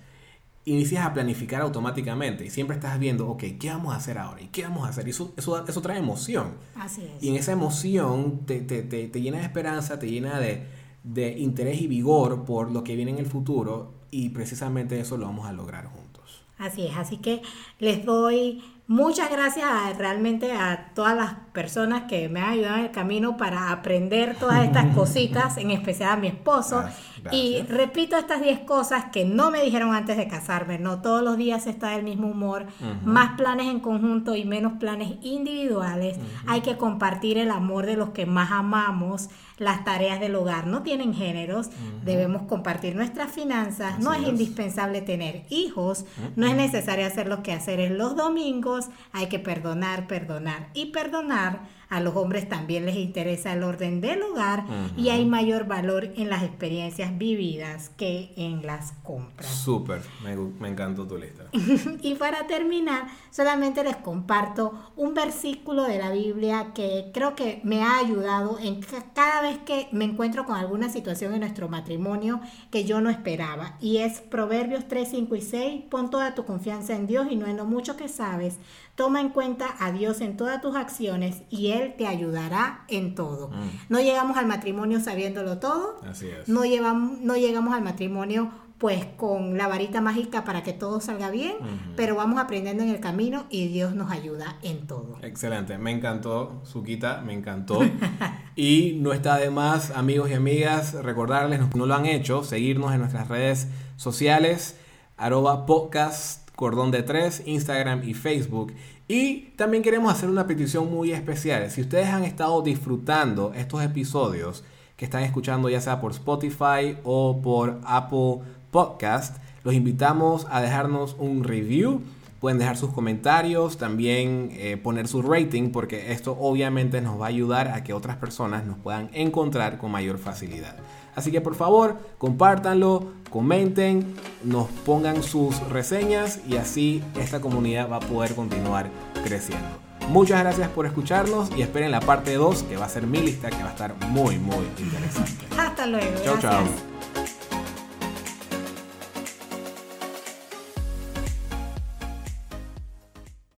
inicias 0.66 1.04
a 1.04 1.12
planificar 1.12 1.62
automáticamente 1.62 2.46
y 2.46 2.50
siempre 2.50 2.76
estás 2.76 2.98
viendo, 2.98 3.28
ok, 3.28 3.44
¿qué 3.58 3.68
vamos 3.68 3.92
a 3.94 3.96
hacer 3.96 4.18
ahora? 4.18 4.40
¿Y 4.40 4.48
qué 4.48 4.62
vamos 4.62 4.86
a 4.86 4.90
hacer? 4.90 5.06
Y 5.06 5.10
eso, 5.10 5.34
eso, 5.36 5.64
eso 5.66 5.82
trae 5.82 5.98
emoción. 5.98 6.54
Así 6.74 7.02
es. 7.02 7.22
Y 7.22 7.28
en 7.28 7.36
esa 7.36 7.52
emoción 7.52 8.46
te, 8.46 8.60
te, 8.60 8.82
te, 8.82 9.08
te 9.08 9.20
llena 9.20 9.38
de 9.38 9.44
esperanza, 9.44 9.98
te 9.98 10.10
llena 10.10 10.40
de, 10.40 10.66
de, 11.02 11.38
interés 11.38 11.80
y 11.80 11.86
vigor 11.86 12.44
por 12.44 12.70
lo 12.70 12.82
que 12.82 12.96
viene 12.96 13.10
en 13.10 13.18
el 13.18 13.26
futuro 13.26 13.92
y 14.10 14.30
precisamente 14.30 14.98
eso 14.98 15.16
lo 15.16 15.26
vamos 15.26 15.46
a 15.46 15.52
lograr 15.52 15.86
juntos. 15.86 16.44
Así 16.56 16.86
es, 16.86 16.96
así 16.96 17.18
que 17.18 17.42
les 17.78 18.04
doy 18.04 18.62
Muchas 18.86 19.30
gracias 19.30 19.66
realmente 19.96 20.52
a 20.52 20.90
todas 20.94 21.16
las 21.16 21.34
personas 21.54 22.02
que 22.02 22.28
me 22.28 22.40
han 22.40 22.50
ayudado 22.50 22.76
en 22.76 22.84
el 22.84 22.90
camino 22.90 23.38
para 23.38 23.72
aprender 23.72 24.36
todas 24.38 24.62
estas 24.62 24.86
cositas, 24.94 25.56
en 25.56 25.70
especial 25.70 26.10
a 26.12 26.16
mi 26.16 26.26
esposo. 26.26 26.84
Y 27.32 27.62
repito 27.62 28.18
estas 28.18 28.42
10 28.42 28.60
cosas 28.60 29.06
que 29.06 29.24
no 29.24 29.50
me 29.50 29.62
dijeron 29.62 29.94
antes 29.94 30.18
de 30.18 30.28
casarme. 30.28 30.78
No 30.78 31.00
todos 31.00 31.22
los 31.22 31.38
días 31.38 31.66
está 31.66 31.90
del 31.90 32.02
mismo 32.02 32.28
humor, 32.28 32.66
más 33.02 33.38
planes 33.38 33.68
en 33.68 33.80
conjunto 33.80 34.36
y 34.36 34.44
menos 34.44 34.74
planes 34.74 35.14
individuales. 35.22 36.18
Hay 36.46 36.60
que 36.60 36.76
compartir 36.76 37.38
el 37.38 37.50
amor 37.50 37.86
de 37.86 37.96
los 37.96 38.10
que 38.10 38.26
más 38.26 38.52
amamos. 38.52 39.30
Las 39.56 39.84
tareas 39.84 40.18
del 40.18 40.34
hogar 40.34 40.66
no 40.66 40.82
tienen 40.82 41.14
géneros. 41.14 41.70
Debemos 42.04 42.42
compartir 42.42 42.96
nuestras 42.96 43.30
finanzas. 43.30 44.00
no 44.00 44.12
es, 44.12 44.26
indispensable 44.26 45.00
tener 45.00 45.44
hijos. 45.48 46.04
No 46.36 46.46
es 46.46 46.56
necesario 46.56 47.06
hacer 47.06 47.28
los 47.28 47.40
quehaceres 47.40 47.90
los 47.90 48.16
domingos. 48.16 48.73
Hay 49.12 49.28
que 49.28 49.38
perdonar, 49.38 50.06
perdonar 50.06 50.70
y 50.74 50.86
perdonar 50.86 51.60
a 51.88 52.00
los 52.00 52.16
hombres 52.16 52.48
también 52.48 52.86
les 52.86 52.96
interesa 52.96 53.52
el 53.52 53.62
orden 53.62 54.00
del 54.00 54.22
hogar 54.22 54.64
y 54.96 55.10
hay 55.10 55.24
mayor 55.24 55.66
valor 55.66 56.10
en 56.16 56.28
las 56.28 56.42
experiencias 56.42 57.16
vividas 57.16 57.90
que 57.96 58.32
en 58.36 58.66
las 58.66 58.92
compras. 59.02 59.50
Súper, 59.50 60.02
me, 60.22 60.36
me 60.36 60.68
encantó 60.68 61.06
tu 61.06 61.18
lista. 61.18 61.44
y 62.02 62.14
para 62.14 62.46
terminar, 62.46 63.08
solamente 63.30 63.84
les 63.84 63.96
comparto 63.96 64.92
un 64.96 65.14
versículo 65.14 65.84
de 65.84 65.98
la 65.98 66.10
Biblia 66.10 66.72
que 66.74 67.10
creo 67.12 67.34
que 67.34 67.60
me 67.64 67.82
ha 67.82 67.98
ayudado 67.98 68.58
en 68.58 68.80
cada 69.14 69.42
vez 69.42 69.58
que 69.58 69.88
me 69.92 70.04
encuentro 70.04 70.44
con 70.44 70.56
alguna 70.56 70.88
situación 70.88 71.34
en 71.34 71.40
nuestro 71.40 71.68
matrimonio 71.68 72.40
que 72.70 72.84
yo 72.84 73.00
no 73.00 73.10
esperaba. 73.10 73.76
Y 73.80 73.98
es 73.98 74.20
Proverbios 74.20 74.86
3, 74.88 75.08
5 75.10 75.36
y 75.36 75.40
6. 75.40 75.82
Pon 75.90 76.10
toda 76.10 76.34
tu 76.34 76.44
confianza 76.44 76.94
en 76.94 77.06
Dios 77.06 77.26
y 77.30 77.36
no 77.36 77.46
en 77.46 77.56
lo 77.56 77.64
mucho 77.64 77.96
que 77.96 78.08
sabes. 78.08 78.58
Toma 78.94 79.20
en 79.20 79.30
cuenta 79.30 79.74
a 79.80 79.90
Dios 79.90 80.20
en 80.20 80.36
todas 80.36 80.60
tus 80.60 80.76
acciones 80.76 81.42
y 81.50 81.72
Él 81.72 81.94
te 81.98 82.06
ayudará 82.06 82.84
en 82.88 83.14
todo. 83.14 83.48
Mm. 83.48 83.70
No 83.88 84.00
llegamos 84.00 84.36
al 84.36 84.46
matrimonio 84.46 85.00
sabiéndolo 85.00 85.58
todo. 85.58 86.00
Así 86.08 86.28
es. 86.28 86.48
No, 86.48 86.64
llevamos, 86.64 87.18
no 87.20 87.36
llegamos 87.36 87.74
al 87.74 87.82
matrimonio 87.82 88.52
pues 88.78 89.06
con 89.16 89.56
la 89.56 89.68
varita 89.68 90.00
mágica 90.00 90.44
para 90.44 90.62
que 90.62 90.72
todo 90.72 91.00
salga 91.00 91.30
bien, 91.30 91.54
pero 91.96 92.16
vamos 92.16 92.38
aprendiendo 92.38 92.82
en 92.82 92.90
el 92.90 93.00
camino 93.00 93.46
y 93.48 93.68
Dios 93.68 93.94
nos 93.94 94.10
ayuda 94.10 94.58
en 94.62 94.86
todo. 94.86 95.16
Excelente, 95.22 95.78
me 95.78 95.90
encantó, 95.90 96.60
Suquita, 96.64 97.22
me 97.24 97.32
encantó. 97.32 97.80
y 98.56 98.98
no 99.00 99.12
está 99.12 99.38
de 99.38 99.50
más, 99.50 99.90
amigos 99.92 100.28
y 100.30 100.34
amigas, 100.34 100.92
recordarles, 100.92 101.60
no 101.74 101.86
lo 101.86 101.94
han 101.94 102.04
hecho, 102.04 102.44
seguirnos 102.44 102.92
en 102.92 103.00
nuestras 103.00 103.28
redes 103.28 103.68
sociales, 103.96 104.76
arroba 105.16 105.66
podcast 105.66 106.43
Cordón 106.56 106.90
de 106.90 107.02
Tres, 107.02 107.42
Instagram 107.46 108.08
y 108.08 108.14
Facebook. 108.14 108.72
Y 109.08 109.50
también 109.56 109.82
queremos 109.82 110.12
hacer 110.12 110.28
una 110.30 110.46
petición 110.46 110.90
muy 110.90 111.12
especial. 111.12 111.70
Si 111.70 111.80
ustedes 111.80 112.08
han 112.08 112.24
estado 112.24 112.62
disfrutando 112.62 113.52
estos 113.54 113.82
episodios 113.82 114.64
que 114.96 115.04
están 115.04 115.22
escuchando 115.22 115.68
ya 115.68 115.80
sea 115.80 116.00
por 116.00 116.12
Spotify 116.12 116.96
o 117.02 117.40
por 117.42 117.80
Apple 117.84 118.38
Podcast, 118.70 119.36
los 119.64 119.74
invitamos 119.74 120.46
a 120.50 120.60
dejarnos 120.60 121.16
un 121.18 121.44
review. 121.44 122.02
Pueden 122.44 122.58
dejar 122.58 122.76
sus 122.76 122.92
comentarios, 122.92 123.78
también 123.78 124.50
eh, 124.52 124.76
poner 124.76 125.08
su 125.08 125.22
rating, 125.22 125.70
porque 125.70 126.12
esto 126.12 126.36
obviamente 126.38 127.00
nos 127.00 127.18
va 127.18 127.24
a 127.24 127.28
ayudar 127.30 127.68
a 127.68 127.82
que 127.82 127.94
otras 127.94 128.18
personas 128.18 128.66
nos 128.66 128.76
puedan 128.76 129.08
encontrar 129.14 129.78
con 129.78 129.90
mayor 129.90 130.18
facilidad. 130.18 130.76
Así 131.14 131.32
que 131.32 131.40
por 131.40 131.54
favor, 131.54 131.96
compártanlo, 132.18 133.12
comenten, 133.30 134.14
nos 134.42 134.68
pongan 134.84 135.22
sus 135.22 135.58
reseñas 135.70 136.40
y 136.46 136.56
así 136.56 137.02
esta 137.18 137.40
comunidad 137.40 137.90
va 137.90 137.96
a 137.96 138.00
poder 138.00 138.34
continuar 138.34 138.90
creciendo. 139.24 139.78
Muchas 140.10 140.40
gracias 140.40 140.68
por 140.68 140.84
escucharnos 140.84 141.50
y 141.56 141.62
esperen 141.62 141.92
la 141.92 142.00
parte 142.00 142.34
2 142.34 142.64
que 142.64 142.76
va 142.76 142.84
a 142.84 142.90
ser 142.90 143.06
mi 143.06 143.20
lista 143.20 143.48
que 143.48 143.62
va 143.62 143.70
a 143.70 143.72
estar 143.72 143.94
muy 144.08 144.38
muy 144.38 144.66
interesante. 144.78 145.46
Hasta 145.56 145.86
luego. 145.86 146.22
Chao, 146.22 146.38
chao. 146.38 146.93